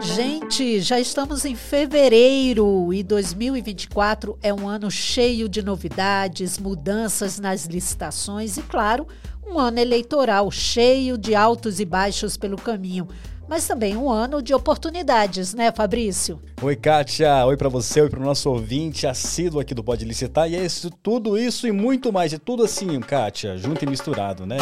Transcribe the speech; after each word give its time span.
Gente, 0.00 0.80
já 0.80 0.98
estamos 1.00 1.44
em 1.44 1.54
fevereiro 1.54 2.92
e 2.92 3.02
2024 3.02 4.38
é 4.42 4.52
um 4.52 4.68
ano 4.68 4.90
cheio 4.90 5.48
de 5.48 5.62
novidades, 5.62 6.58
mudanças 6.58 7.38
nas 7.38 7.64
licitações 7.66 8.56
e, 8.56 8.62
claro, 8.62 9.06
um 9.46 9.58
ano 9.58 9.78
eleitoral 9.78 10.50
cheio 10.50 11.16
de 11.16 11.34
altos 11.34 11.80
e 11.80 11.84
baixos 11.84 12.36
pelo 12.36 12.56
caminho. 12.56 13.08
Mas 13.48 13.66
também 13.66 13.96
um 13.96 14.10
ano 14.10 14.42
de 14.42 14.54
oportunidades, 14.54 15.52
né, 15.52 15.70
Fabrício? 15.70 16.40
Oi, 16.62 16.74
Kátia. 16.76 17.44
Oi 17.44 17.56
para 17.56 17.68
você, 17.68 18.00
oi 18.00 18.08
para 18.08 18.20
o 18.20 18.24
nosso 18.24 18.50
ouvinte 18.50 19.06
assíduo 19.06 19.60
aqui 19.60 19.74
do 19.74 19.84
Pode 19.84 20.04
Licitar. 20.04 20.50
E 20.50 20.56
é 20.56 20.64
isso, 20.64 20.90
tudo 20.90 21.36
isso 21.36 21.66
e 21.66 21.72
muito 21.72 22.12
mais. 22.12 22.32
É 22.32 22.38
tudo 22.38 22.64
assim, 22.64 22.98
Kátia, 23.00 23.56
junto 23.58 23.84
e 23.84 23.86
misturado, 23.86 24.46
né? 24.46 24.56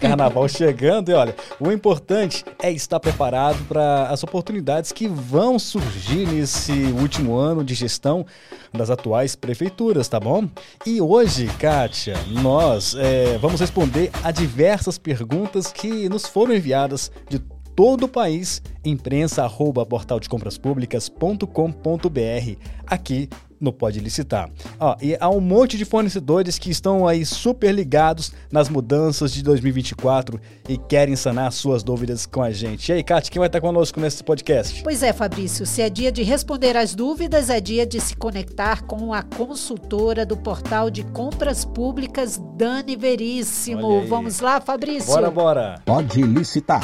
Carnaval 0.00 0.48
chegando 0.48 1.10
e 1.10 1.14
olha, 1.14 1.36
o 1.60 1.70
importante 1.70 2.42
é 2.62 2.72
estar 2.72 2.98
preparado 2.98 3.62
para 3.68 4.08
as 4.08 4.24
oportunidades 4.24 4.92
que 4.92 5.06
vão 5.06 5.58
surgir 5.58 6.26
nesse 6.26 6.72
último 7.00 7.36
ano 7.36 7.62
de 7.62 7.74
gestão 7.74 8.24
das 8.72 8.88
atuais 8.90 9.36
prefeituras, 9.36 10.08
tá 10.08 10.18
bom? 10.18 10.48
E 10.86 10.98
hoje, 11.00 11.46
Kátia, 11.58 12.14
nós 12.28 12.94
é, 12.98 13.36
vamos 13.38 13.60
responder 13.60 14.10
a 14.22 14.30
diversas 14.30 14.98
perguntas 14.98 15.72
que 15.72 16.08
nos 16.08 16.26
foram 16.26 16.54
enviadas 16.54 17.10
de 17.28 17.40
todo 17.76 18.04
o 18.04 18.08
país, 18.08 18.62
imprensa 18.84 19.44
arroba 19.44 19.86
portaldecompraspúblicas.com.br, 19.86 22.56
aqui 22.86 23.28
no 23.60 23.72
Pode 23.72 24.00
Licitar. 24.00 24.50
Ó, 24.78 24.96
e 25.00 25.16
há 25.20 25.28
um 25.28 25.40
monte 25.40 25.76
de 25.76 25.84
fornecedores 25.84 26.58
que 26.58 26.70
estão 26.70 27.06
aí 27.06 27.26
super 27.26 27.72
ligados 27.72 28.32
nas 28.50 28.68
mudanças 28.68 29.32
de 29.32 29.42
2024 29.42 30.40
e 30.68 30.78
querem 30.78 31.14
sanar 31.14 31.52
suas 31.52 31.82
dúvidas 31.82 32.26
com 32.26 32.42
a 32.42 32.50
gente. 32.50 32.88
E 32.88 32.92
aí, 32.94 33.04
Kátia, 33.04 33.30
quem 33.30 33.40
vai 33.40 33.48
estar 33.48 33.60
conosco 33.60 34.00
nesse 34.00 34.24
podcast? 34.24 34.82
Pois 34.82 35.02
é, 35.02 35.12
Fabrício, 35.12 35.66
se 35.66 35.82
é 35.82 35.90
dia 35.90 36.10
de 36.10 36.22
responder 36.22 36.76
as 36.76 36.94
dúvidas, 36.94 37.50
é 37.50 37.60
dia 37.60 37.86
de 37.86 38.00
se 38.00 38.16
conectar 38.16 38.82
com 38.84 39.12
a 39.12 39.22
consultora 39.22 40.24
do 40.24 40.36
portal 40.36 40.90
de 40.90 41.02
compras 41.04 41.64
públicas, 41.64 42.40
Dani 42.56 42.96
Veríssimo. 42.96 44.06
Vamos 44.06 44.40
lá, 44.40 44.60
Fabrício? 44.60 45.12
Bora, 45.12 45.30
bora. 45.30 45.82
Pode 45.84 46.22
Licitar 46.22 46.80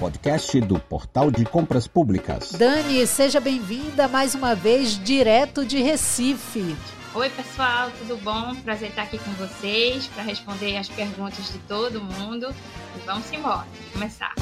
podcast 0.00 0.58
do 0.62 0.80
Portal 0.80 1.30
de 1.30 1.44
Compras 1.44 1.86
Públicas. 1.86 2.52
Dani, 2.52 3.06
seja 3.06 3.38
bem-vinda 3.38 4.08
mais 4.08 4.34
uma 4.34 4.54
vez, 4.54 4.98
direto 4.98 5.62
de 5.62 5.82
Recife. 5.82 6.74
Oi, 7.14 7.28
pessoal, 7.28 7.90
tudo 7.98 8.16
bom? 8.16 8.54
Prazer 8.64 8.88
estar 8.88 9.02
aqui 9.02 9.18
com 9.18 9.30
vocês 9.32 10.06
para 10.06 10.22
responder 10.22 10.78
as 10.78 10.88
perguntas 10.88 11.52
de 11.52 11.58
todo 11.68 12.00
mundo. 12.00 12.48
E 12.96 13.00
vamos 13.04 13.30
embora, 13.30 13.66
vamos 13.66 13.92
começar. 13.92 14.34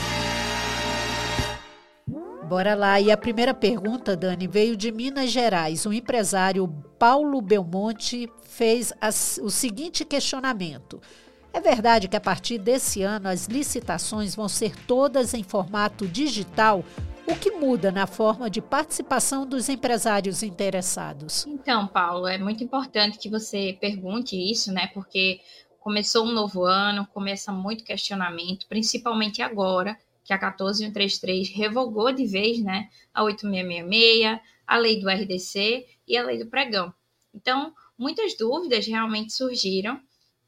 Bora 2.44 2.76
lá. 2.76 3.00
E 3.00 3.10
a 3.10 3.16
primeira 3.16 3.52
pergunta, 3.52 4.16
Dani, 4.16 4.46
veio 4.46 4.76
de 4.76 4.92
Minas 4.92 5.32
Gerais. 5.32 5.84
O 5.84 5.92
empresário 5.92 6.68
Paulo 7.00 7.42
Belmonte 7.42 8.30
fez 8.44 8.92
o 9.42 9.50
seguinte 9.50 10.04
questionamento. 10.04 11.00
É 11.58 11.60
verdade 11.60 12.06
que 12.06 12.14
a 12.14 12.20
partir 12.20 12.56
desse 12.56 13.02
ano 13.02 13.26
as 13.26 13.48
licitações 13.48 14.32
vão 14.32 14.48
ser 14.48 14.76
todas 14.86 15.34
em 15.34 15.42
formato 15.42 16.06
digital, 16.06 16.84
o 17.26 17.34
que 17.34 17.50
muda 17.50 17.90
na 17.90 18.06
forma 18.06 18.48
de 18.48 18.62
participação 18.62 19.44
dos 19.44 19.68
empresários 19.68 20.44
interessados? 20.44 21.44
Então, 21.48 21.88
Paulo, 21.88 22.28
é 22.28 22.38
muito 22.38 22.62
importante 22.62 23.18
que 23.18 23.28
você 23.28 23.76
pergunte 23.80 24.36
isso, 24.36 24.72
né? 24.72 24.86
Porque 24.94 25.40
começou 25.80 26.26
um 26.26 26.32
novo 26.32 26.62
ano, 26.62 27.04
começa 27.12 27.50
muito 27.50 27.82
questionamento, 27.82 28.68
principalmente 28.68 29.42
agora 29.42 29.98
que 30.22 30.32
a 30.32 30.38
14133 30.38 31.48
revogou 31.48 32.12
de 32.12 32.24
vez, 32.24 32.62
né, 32.62 32.88
a 33.12 33.24
8666, 33.24 34.38
a 34.64 34.76
lei 34.76 35.00
do 35.00 35.10
RDC 35.10 35.86
e 36.06 36.16
a 36.16 36.22
lei 36.22 36.38
do 36.38 36.46
pregão. 36.46 36.94
Então, 37.34 37.74
muitas 37.98 38.36
dúvidas 38.36 38.86
realmente 38.86 39.32
surgiram 39.32 40.00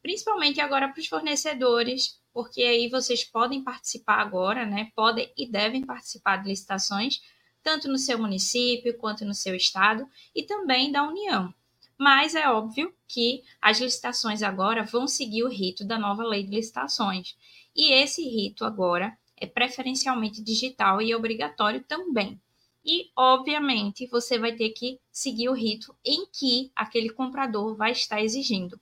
principalmente 0.02 0.60
agora 0.60 0.88
para 0.88 1.00
os 1.00 1.06
fornecedores, 1.06 2.20
porque 2.32 2.62
aí 2.62 2.88
vocês 2.88 3.24
podem 3.24 3.62
participar 3.62 4.20
agora, 4.20 4.64
né? 4.64 4.90
Podem 4.94 5.32
e 5.36 5.50
devem 5.50 5.84
participar 5.84 6.38
de 6.38 6.48
licitações, 6.48 7.20
tanto 7.62 7.88
no 7.88 7.98
seu 7.98 8.18
município 8.18 8.96
quanto 8.96 9.24
no 9.24 9.34
seu 9.34 9.54
estado 9.54 10.06
e 10.34 10.42
também 10.42 10.90
da 10.90 11.02
União. 11.02 11.52
Mas 11.98 12.34
é 12.34 12.48
óbvio 12.48 12.94
que 13.06 13.42
as 13.60 13.78
licitações 13.78 14.42
agora 14.42 14.84
vão 14.84 15.06
seguir 15.06 15.42
o 15.42 15.48
rito 15.48 15.84
da 15.84 15.98
nova 15.98 16.22
lei 16.22 16.42
de 16.44 16.50
licitações. 16.50 17.36
E 17.76 17.92
esse 17.92 18.22
rito 18.22 18.64
agora 18.64 19.16
é 19.36 19.46
preferencialmente 19.46 20.42
digital 20.42 21.02
e 21.02 21.14
obrigatório 21.14 21.84
também. 21.86 22.40
E, 22.84 23.10
obviamente, 23.14 24.06
você 24.06 24.38
vai 24.38 24.52
ter 24.52 24.70
que 24.70 24.98
seguir 25.12 25.50
o 25.50 25.54
rito 25.54 25.94
em 26.04 26.26
que 26.26 26.70
aquele 26.74 27.10
comprador 27.10 27.76
vai 27.76 27.92
estar 27.92 28.22
exigindo. 28.22 28.80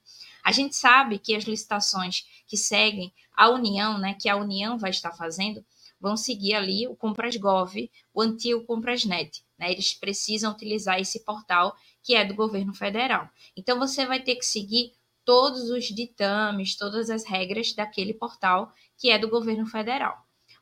A 0.48 0.50
gente 0.50 0.74
sabe 0.76 1.18
que 1.18 1.36
as 1.36 1.44
licitações 1.44 2.26
que 2.46 2.56
seguem 2.56 3.12
a 3.36 3.50
União, 3.50 3.98
né, 3.98 4.16
que 4.18 4.30
a 4.30 4.36
União 4.36 4.78
vai 4.78 4.88
estar 4.88 5.12
fazendo, 5.12 5.62
vão 6.00 6.16
seguir 6.16 6.54
ali 6.54 6.88
o 6.88 6.96
Comprasgov, 6.96 7.74
o 8.14 8.22
antigo 8.22 8.64
Comprasnet. 8.64 9.44
Né? 9.58 9.72
Eles 9.72 9.92
precisam 9.92 10.50
utilizar 10.50 10.98
esse 10.98 11.22
portal 11.22 11.76
que 12.02 12.14
é 12.14 12.24
do 12.24 12.34
governo 12.34 12.72
federal. 12.72 13.28
Então, 13.54 13.78
você 13.78 14.06
vai 14.06 14.22
ter 14.22 14.36
que 14.36 14.46
seguir 14.46 14.94
todos 15.22 15.68
os 15.68 15.84
ditames, 15.84 16.74
todas 16.78 17.10
as 17.10 17.26
regras 17.26 17.74
daquele 17.74 18.14
portal 18.14 18.72
que 18.96 19.10
é 19.10 19.18
do 19.18 19.28
governo 19.28 19.66
federal. 19.66 20.16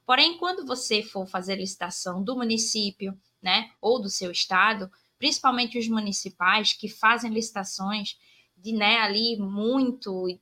Porém, 0.05 0.37
quando 0.37 0.67
você 0.67 1.01
for 1.01 1.29
fazer 1.29 1.55
licitação 1.55 2.25
do 2.25 2.35
município, 2.35 3.17
né, 3.41 3.71
ou 3.81 4.03
do 4.03 4.11
seu 4.11 4.33
estado, 4.33 4.91
principalmente 5.17 5.79
os 5.79 5.87
municipais 5.87 6.73
que 6.73 6.89
fazem 6.89 7.31
licitações 7.31 8.17
de 8.57 8.73
né, 8.73 8.99
ali 8.99 9.37
muito 9.39 10.29
e, 10.29 10.41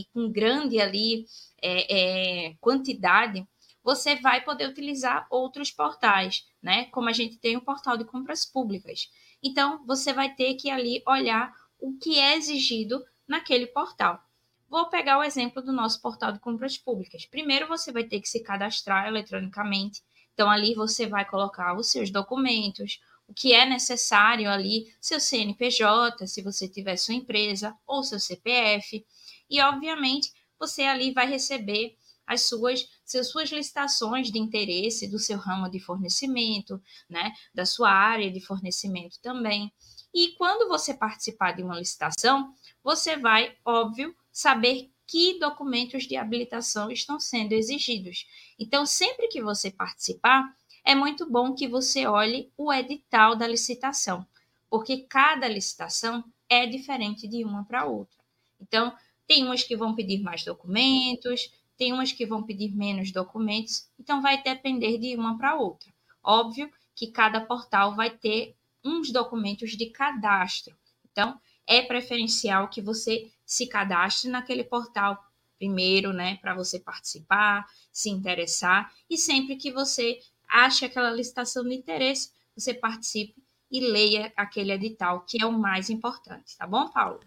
e 0.00 0.04
com 0.12 0.30
grande 0.30 0.80
ali 0.80 1.26
é, 1.60 2.48
é, 2.48 2.54
quantidade, 2.60 3.46
você 3.82 4.16
vai 4.16 4.42
poder 4.42 4.68
utilizar 4.68 5.26
outros 5.30 5.70
portais, 5.70 6.44
né? 6.60 6.86
Como 6.86 7.08
a 7.08 7.12
gente 7.12 7.38
tem 7.38 7.56
o 7.56 7.60
portal 7.60 7.96
de 7.96 8.04
compras 8.04 8.44
públicas. 8.44 9.08
Então, 9.40 9.84
você 9.86 10.12
vai 10.12 10.34
ter 10.34 10.54
que 10.54 10.68
ali 10.68 11.02
olhar 11.06 11.54
o 11.78 11.96
que 11.96 12.18
é 12.18 12.36
exigido 12.36 13.04
naquele 13.28 13.66
portal. 13.66 14.20
Vou 14.68 14.88
pegar 14.88 15.18
o 15.18 15.22
exemplo 15.22 15.62
do 15.62 15.72
nosso 15.72 16.02
portal 16.02 16.32
de 16.32 16.40
compras 16.40 16.76
públicas. 16.76 17.24
Primeiro, 17.26 17.68
você 17.68 17.92
vai 17.92 18.02
ter 18.02 18.20
que 18.20 18.28
se 18.28 18.42
cadastrar 18.42 19.06
eletronicamente. 19.06 20.02
Então, 20.34 20.50
ali 20.50 20.74
você 20.74 21.06
vai 21.06 21.24
colocar 21.24 21.76
os 21.76 21.88
seus 21.88 22.10
documentos, 22.10 23.00
o 23.28 23.34
que 23.34 23.52
é 23.52 23.66
necessário 23.66 24.48
ali, 24.50 24.94
seu 25.00 25.18
CNPJ, 25.20 26.26
se 26.26 26.42
você 26.42 26.68
tiver 26.68 26.96
sua 26.96 27.14
empresa, 27.14 27.76
ou 27.86 28.02
seu 28.02 28.20
CPF. 28.20 29.04
E, 29.50 29.60
obviamente, 29.60 30.32
você 30.58 30.82
ali 30.82 31.12
vai 31.12 31.28
receber 31.28 31.96
as 32.26 32.42
suas, 32.42 32.88
as 33.14 33.28
suas 33.28 33.50
licitações 33.50 34.30
de 34.30 34.38
interesse 34.38 35.08
do 35.08 35.18
seu 35.18 35.38
ramo 35.38 35.70
de 35.70 35.78
fornecimento, 35.78 36.82
né, 37.08 37.32
da 37.54 37.64
sua 37.64 37.90
área 37.90 38.30
de 38.30 38.40
fornecimento 38.40 39.20
também. 39.22 39.72
E 40.12 40.32
quando 40.36 40.68
você 40.68 40.92
participar 40.92 41.52
de 41.52 41.62
uma 41.62 41.78
licitação, 41.78 42.52
você 42.82 43.16
vai, 43.16 43.54
óbvio, 43.64 44.14
saber 44.32 44.90
que 45.06 45.38
documentos 45.38 46.04
de 46.04 46.16
habilitação 46.16 46.90
estão 46.90 47.20
sendo 47.20 47.52
exigidos. 47.52 48.26
Então, 48.58 48.84
sempre 48.84 49.28
que 49.28 49.40
você 49.40 49.70
participar, 49.70 50.44
é 50.86 50.94
muito 50.94 51.28
bom 51.28 51.52
que 51.52 51.66
você 51.66 52.06
olhe 52.06 52.48
o 52.56 52.72
edital 52.72 53.34
da 53.34 53.44
licitação, 53.44 54.24
porque 54.70 54.98
cada 54.98 55.48
licitação 55.48 56.24
é 56.48 56.64
diferente 56.64 57.26
de 57.26 57.44
uma 57.44 57.64
para 57.64 57.84
outra. 57.84 58.16
Então, 58.60 58.96
tem 59.26 59.44
umas 59.44 59.64
que 59.64 59.76
vão 59.76 59.96
pedir 59.96 60.22
mais 60.22 60.44
documentos, 60.44 61.52
tem 61.76 61.92
umas 61.92 62.12
que 62.12 62.24
vão 62.24 62.44
pedir 62.44 62.72
menos 62.72 63.10
documentos, 63.10 63.88
então 63.98 64.22
vai 64.22 64.40
depender 64.40 64.96
de 64.96 65.16
uma 65.16 65.36
para 65.36 65.56
outra. 65.56 65.92
Óbvio 66.22 66.70
que 66.94 67.08
cada 67.08 67.40
portal 67.40 67.96
vai 67.96 68.10
ter 68.10 68.54
uns 68.84 69.10
documentos 69.10 69.72
de 69.72 69.86
cadastro. 69.86 70.76
Então, 71.10 71.36
é 71.66 71.82
preferencial 71.82 72.68
que 72.68 72.80
você 72.80 73.28
se 73.44 73.66
cadastre 73.66 74.30
naquele 74.30 74.62
portal 74.62 75.20
primeiro, 75.58 76.12
né, 76.12 76.36
para 76.36 76.54
você 76.54 76.78
participar, 76.78 77.66
se 77.90 78.08
interessar, 78.08 78.92
e 79.10 79.16
sempre 79.16 79.56
que 79.56 79.72
você 79.72 80.20
ache 80.64 80.84
aquela 80.84 81.10
licitação 81.10 81.64
de 81.64 81.74
interesse, 81.74 82.30
você 82.56 82.72
participe 82.72 83.34
e 83.70 83.80
leia 83.80 84.32
aquele 84.36 84.72
edital, 84.72 85.24
que 85.28 85.42
é 85.42 85.46
o 85.46 85.52
mais 85.52 85.90
importante, 85.90 86.56
tá 86.56 86.66
bom, 86.66 86.88
Paulo? 86.88 87.20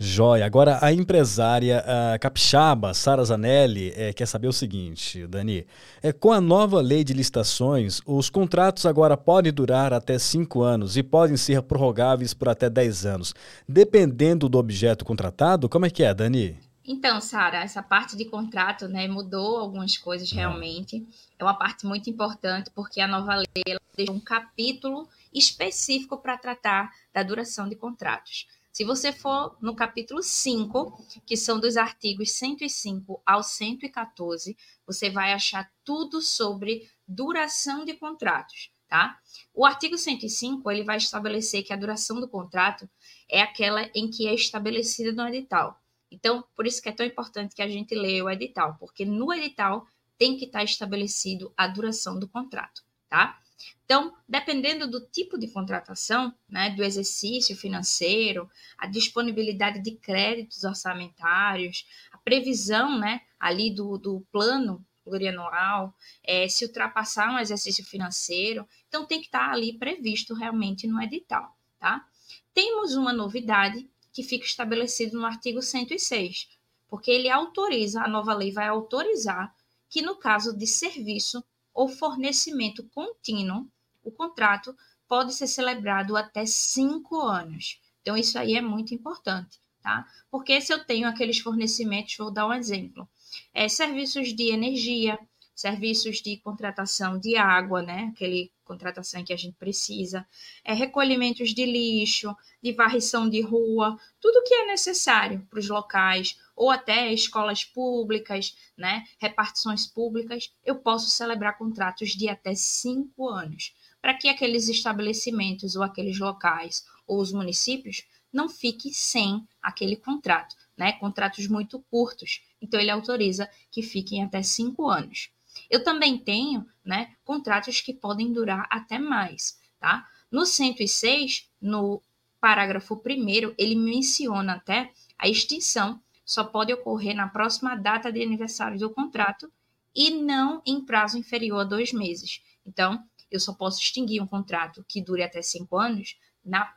Joia. 0.00 0.46
Agora, 0.46 0.78
a 0.80 0.92
empresária 0.92 1.84
a 2.14 2.18
capixaba, 2.20 2.94
Sara 2.94 3.24
Zanelli, 3.24 3.92
é, 3.96 4.12
quer 4.12 4.26
saber 4.26 4.46
o 4.46 4.52
seguinte, 4.52 5.26
Dani. 5.26 5.66
É, 6.00 6.12
com 6.12 6.30
a 6.30 6.40
nova 6.40 6.80
lei 6.80 7.02
de 7.02 7.12
licitações, 7.12 8.00
os 8.06 8.30
contratos 8.30 8.86
agora 8.86 9.16
podem 9.16 9.52
durar 9.52 9.92
até 9.92 10.16
cinco 10.16 10.62
anos 10.62 10.96
e 10.96 11.02
podem 11.02 11.36
ser 11.36 11.62
prorrogáveis 11.62 12.32
por 12.32 12.48
até 12.48 12.70
10 12.70 13.06
anos. 13.06 13.34
Dependendo 13.68 14.48
do 14.48 14.56
objeto 14.56 15.04
contratado, 15.04 15.68
como 15.68 15.84
é 15.84 15.90
que 15.90 16.04
é, 16.04 16.14
Dani? 16.14 16.67
Então, 16.90 17.20
Sara, 17.20 17.58
essa 17.58 17.82
parte 17.82 18.16
de 18.16 18.24
contrato, 18.24 18.88
né, 18.88 19.06
mudou 19.06 19.58
algumas 19.58 19.98
coisas 19.98 20.32
realmente. 20.32 21.06
É 21.38 21.44
uma 21.44 21.52
parte 21.52 21.84
muito 21.84 22.08
importante 22.08 22.70
porque 22.74 22.98
a 22.98 23.06
nova 23.06 23.34
lei 23.34 23.76
deixa 23.94 24.10
um 24.10 24.18
capítulo 24.18 25.06
específico 25.30 26.16
para 26.16 26.38
tratar 26.38 26.90
da 27.12 27.22
duração 27.22 27.68
de 27.68 27.76
contratos. 27.76 28.48
Se 28.72 28.84
você 28.84 29.12
for 29.12 29.54
no 29.60 29.76
capítulo 29.76 30.22
5, 30.22 31.20
que 31.26 31.36
são 31.36 31.60
dos 31.60 31.76
artigos 31.76 32.30
105 32.30 33.20
ao 33.26 33.42
114, 33.42 34.56
você 34.86 35.10
vai 35.10 35.34
achar 35.34 35.70
tudo 35.84 36.22
sobre 36.22 36.88
duração 37.06 37.84
de 37.84 37.92
contratos, 37.92 38.70
tá? 38.88 39.18
O 39.52 39.66
artigo 39.66 39.98
105, 39.98 40.70
ele 40.70 40.84
vai 40.84 40.96
estabelecer 40.96 41.62
que 41.64 41.72
a 41.74 41.76
duração 41.76 42.18
do 42.18 42.26
contrato 42.26 42.88
é 43.28 43.42
aquela 43.42 43.82
em 43.94 44.08
que 44.08 44.26
é 44.26 44.34
estabelecida 44.34 45.12
no 45.12 45.28
edital. 45.28 45.78
Então, 46.10 46.44
por 46.56 46.66
isso 46.66 46.82
que 46.82 46.88
é 46.88 46.92
tão 46.92 47.04
importante 47.04 47.54
que 47.54 47.62
a 47.62 47.68
gente 47.68 47.94
leia 47.94 48.24
o 48.24 48.30
edital, 48.30 48.76
porque 48.78 49.04
no 49.04 49.32
edital 49.32 49.86
tem 50.16 50.36
que 50.36 50.46
estar 50.46 50.64
estabelecido 50.64 51.52
a 51.56 51.66
duração 51.66 52.18
do 52.18 52.28
contrato, 52.28 52.82
tá? 53.08 53.38
Então, 53.84 54.14
dependendo 54.28 54.88
do 54.88 55.00
tipo 55.00 55.38
de 55.38 55.48
contratação, 55.48 56.32
né, 56.48 56.70
do 56.70 56.84
exercício 56.84 57.56
financeiro, 57.56 58.48
a 58.76 58.86
disponibilidade 58.86 59.82
de 59.82 59.92
créditos 59.96 60.64
orçamentários, 60.64 61.86
a 62.12 62.18
previsão, 62.18 62.98
né, 62.98 63.22
ali 63.38 63.74
do, 63.74 63.98
do 63.98 64.20
plano 64.30 64.84
plurianual, 65.04 65.94
é, 66.22 66.46
se 66.48 66.66
ultrapassar 66.66 67.32
um 67.32 67.38
exercício 67.38 67.84
financeiro, 67.84 68.68
então 68.88 69.06
tem 69.06 69.20
que 69.20 69.26
estar 69.26 69.50
ali 69.50 69.78
previsto 69.78 70.34
realmente 70.34 70.86
no 70.86 71.00
edital, 71.00 71.56
tá? 71.78 72.06
Temos 72.52 72.94
uma 72.94 73.12
novidade 73.12 73.88
que 74.18 74.22
fica 74.24 74.44
estabelecido 74.44 75.16
no 75.16 75.24
artigo 75.24 75.62
106, 75.62 76.48
porque 76.88 77.08
ele 77.08 77.30
autoriza, 77.30 78.02
a 78.02 78.08
nova 78.08 78.34
lei 78.34 78.50
vai 78.50 78.66
autorizar 78.66 79.54
que 79.88 80.02
no 80.02 80.16
caso 80.16 80.58
de 80.58 80.66
serviço 80.66 81.40
ou 81.72 81.88
fornecimento 81.88 82.82
contínuo, 82.88 83.68
o 84.02 84.10
contrato 84.10 84.76
pode 85.06 85.32
ser 85.34 85.46
celebrado 85.46 86.16
até 86.16 86.44
cinco 86.46 87.20
anos. 87.20 87.80
Então, 88.02 88.16
isso 88.16 88.36
aí 88.36 88.56
é 88.56 88.60
muito 88.60 88.92
importante, 88.92 89.60
tá? 89.80 90.04
Porque 90.28 90.60
se 90.60 90.74
eu 90.74 90.84
tenho 90.84 91.06
aqueles 91.06 91.38
fornecimentos, 91.38 92.16
vou 92.16 92.32
dar 92.32 92.48
um 92.48 92.52
exemplo: 92.52 93.08
é, 93.54 93.68
serviços 93.68 94.34
de 94.34 94.50
energia, 94.50 95.16
serviços 95.54 96.16
de 96.16 96.38
contratação 96.38 97.20
de 97.20 97.36
água, 97.36 97.82
né? 97.82 98.10
Aquele 98.12 98.50
contratação 98.68 99.24
que 99.24 99.32
a 99.32 99.36
gente 99.36 99.56
precisa, 99.56 100.26
é, 100.62 100.74
recolhimentos 100.74 101.54
de 101.54 101.64
lixo, 101.64 102.36
de 102.62 102.72
varrição 102.72 103.28
de 103.28 103.40
rua, 103.40 103.98
tudo 104.20 104.44
que 104.44 104.54
é 104.54 104.66
necessário 104.66 105.44
para 105.48 105.58
os 105.58 105.68
locais, 105.68 106.38
ou 106.54 106.70
até 106.70 107.12
escolas 107.12 107.64
públicas, 107.64 108.54
né? 108.76 109.04
Repartições 109.18 109.86
públicas, 109.86 110.52
eu 110.64 110.76
posso 110.76 111.08
celebrar 111.10 111.56
contratos 111.56 112.10
de 112.10 112.28
até 112.28 112.54
cinco 112.54 113.28
anos, 113.28 113.74
para 114.02 114.14
que 114.14 114.28
aqueles 114.28 114.68
estabelecimentos 114.68 115.74
ou 115.74 115.82
aqueles 115.82 116.18
locais 116.18 116.84
ou 117.06 117.20
os 117.20 117.32
municípios 117.32 118.06
não 118.30 118.48
fiquem 118.48 118.92
sem 118.92 119.46
aquele 119.62 119.96
contrato, 119.96 120.54
né? 120.76 120.92
Contratos 120.92 121.48
muito 121.48 121.80
curtos. 121.90 122.42
Então, 122.60 122.78
ele 122.78 122.90
autoriza 122.90 123.48
que 123.70 123.82
fiquem 123.82 124.22
até 124.22 124.42
cinco 124.42 124.88
anos. 124.90 125.30
Eu 125.70 125.84
também 125.84 126.18
tenho 126.18 126.66
né, 126.84 127.14
contratos 127.24 127.80
que 127.80 127.92
podem 127.92 128.32
durar 128.32 128.66
até 128.70 128.98
mais. 128.98 129.58
Tá? 129.78 130.06
No 130.30 130.46
106, 130.46 131.50
no 131.60 132.02
parágrafo 132.40 132.94
1, 132.94 133.54
ele 133.58 133.74
menciona 133.74 134.54
até 134.54 134.92
a 135.18 135.28
extinção 135.28 136.00
só 136.28 136.44
pode 136.44 136.70
ocorrer 136.74 137.16
na 137.16 137.26
próxima 137.26 137.74
data 137.74 138.12
de 138.12 138.22
aniversário 138.22 138.78
do 138.78 138.90
contrato 138.90 139.50
e 139.94 140.10
não 140.10 140.60
em 140.66 140.84
prazo 140.84 141.16
inferior 141.16 141.60
a 141.60 141.64
dois 141.64 141.90
meses. 141.90 142.42
Então, 142.66 143.02
eu 143.30 143.40
só 143.40 143.54
posso 143.54 143.80
extinguir 143.80 144.20
um 144.20 144.26
contrato 144.26 144.84
que 144.86 145.00
dure 145.00 145.22
até 145.22 145.40
cinco 145.40 145.78
anos 145.78 146.18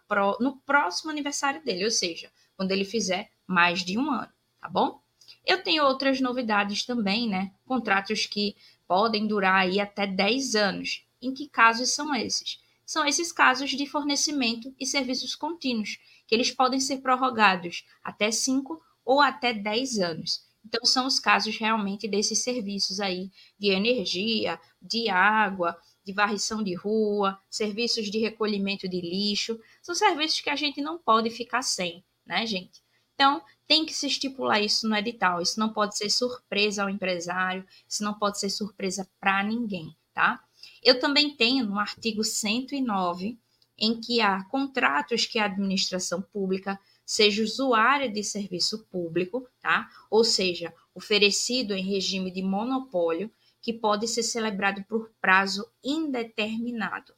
pro, 0.08 0.38
no 0.40 0.56
próximo 0.62 1.12
aniversário 1.12 1.62
dele, 1.66 1.84
ou 1.84 1.92
seja, 1.92 2.32
quando 2.56 2.72
ele 2.72 2.86
fizer 2.86 3.30
mais 3.46 3.84
de 3.84 3.98
um 3.98 4.10
ano, 4.10 4.32
tá 4.62 4.70
bom? 4.70 5.02
Eu 5.46 5.62
tenho 5.62 5.84
outras 5.84 6.22
novidades 6.22 6.86
também, 6.86 7.28
né? 7.28 7.52
Contratos 7.66 8.26
que 8.26 8.56
podem 8.92 9.26
durar 9.26 9.62
aí 9.62 9.80
até 9.80 10.06
10 10.06 10.54
anos. 10.54 11.06
Em 11.22 11.34
que 11.34 11.48
casos 11.48 11.92
são 11.92 12.14
esses? 12.14 12.60
São 12.86 13.08
esses 13.08 13.32
casos 13.32 13.70
de 13.70 13.86
fornecimento 13.86 14.76
e 14.78 14.86
serviços 14.86 15.34
contínuos, 15.34 15.98
que 16.28 16.36
eles 16.36 16.52
podem 16.52 16.78
ser 16.78 16.98
prorrogados 16.98 17.86
até 18.04 18.30
5 18.32 18.82
ou 19.06 19.22
até 19.22 19.54
10 19.54 20.00
anos. 20.00 20.42
Então, 20.66 20.84
são 20.84 21.08
os 21.08 21.22
casos 21.22 21.58
realmente 21.58 22.06
desses 22.06 22.40
serviços 22.40 23.00
aí 23.00 23.32
de 23.58 23.70
energia, 23.70 24.60
de 24.82 25.08
água, 25.08 25.74
de 26.04 26.12
varrição 26.12 26.62
de 26.62 26.76
rua, 26.76 27.40
serviços 27.50 28.12
de 28.12 28.20
recolhimento 28.20 28.90
de 28.90 29.00
lixo. 29.00 29.58
São 29.82 29.96
serviços 29.96 30.42
que 30.42 30.50
a 30.50 30.56
gente 30.58 30.82
não 30.82 30.98
pode 30.98 31.30
ficar 31.30 31.62
sem, 31.62 32.04
né, 32.26 32.46
gente? 32.46 32.82
Então, 33.14 33.42
tem 33.68 33.86
que 33.86 33.94
se 33.94 34.08
estipular 34.08 34.62
isso 34.62 34.88
no 34.88 34.96
edital. 34.96 35.42
Isso 35.42 35.60
não 35.60 35.72
pode 35.72 35.98
ser 35.98 36.10
surpresa 36.10 36.84
ao 36.84 36.90
empresário, 36.90 37.66
isso 37.88 38.04
não 38.04 38.14
pode 38.14 38.40
ser 38.40 38.50
surpresa 38.50 39.10
para 39.20 39.44
ninguém, 39.44 39.96
tá? 40.14 40.44
Eu 40.84 41.00
também 41.00 41.36
tenho 41.36 41.66
no 41.66 41.80
artigo 41.80 42.24
109 42.24 43.40
em 43.78 44.00
que 44.00 44.22
há 44.22 44.44
contratos 44.46 45.26
que 45.26 45.40
a 45.40 45.46
administração 45.46 46.22
pública 46.22 46.80
seja 47.06 47.44
usuária 47.44 48.10
de 48.10 48.24
serviço 48.24 48.86
público, 48.86 49.48
tá? 49.60 49.90
Ou 50.10 50.24
seja, 50.24 50.74
oferecido 50.94 51.74
em 51.74 51.84
regime 51.84 52.32
de 52.32 52.42
monopólio, 52.42 53.32
que 53.62 53.74
pode 53.74 54.08
ser 54.08 54.24
celebrado 54.24 54.84
por 54.86 55.12
prazo 55.20 55.70
indeterminado. 55.84 57.14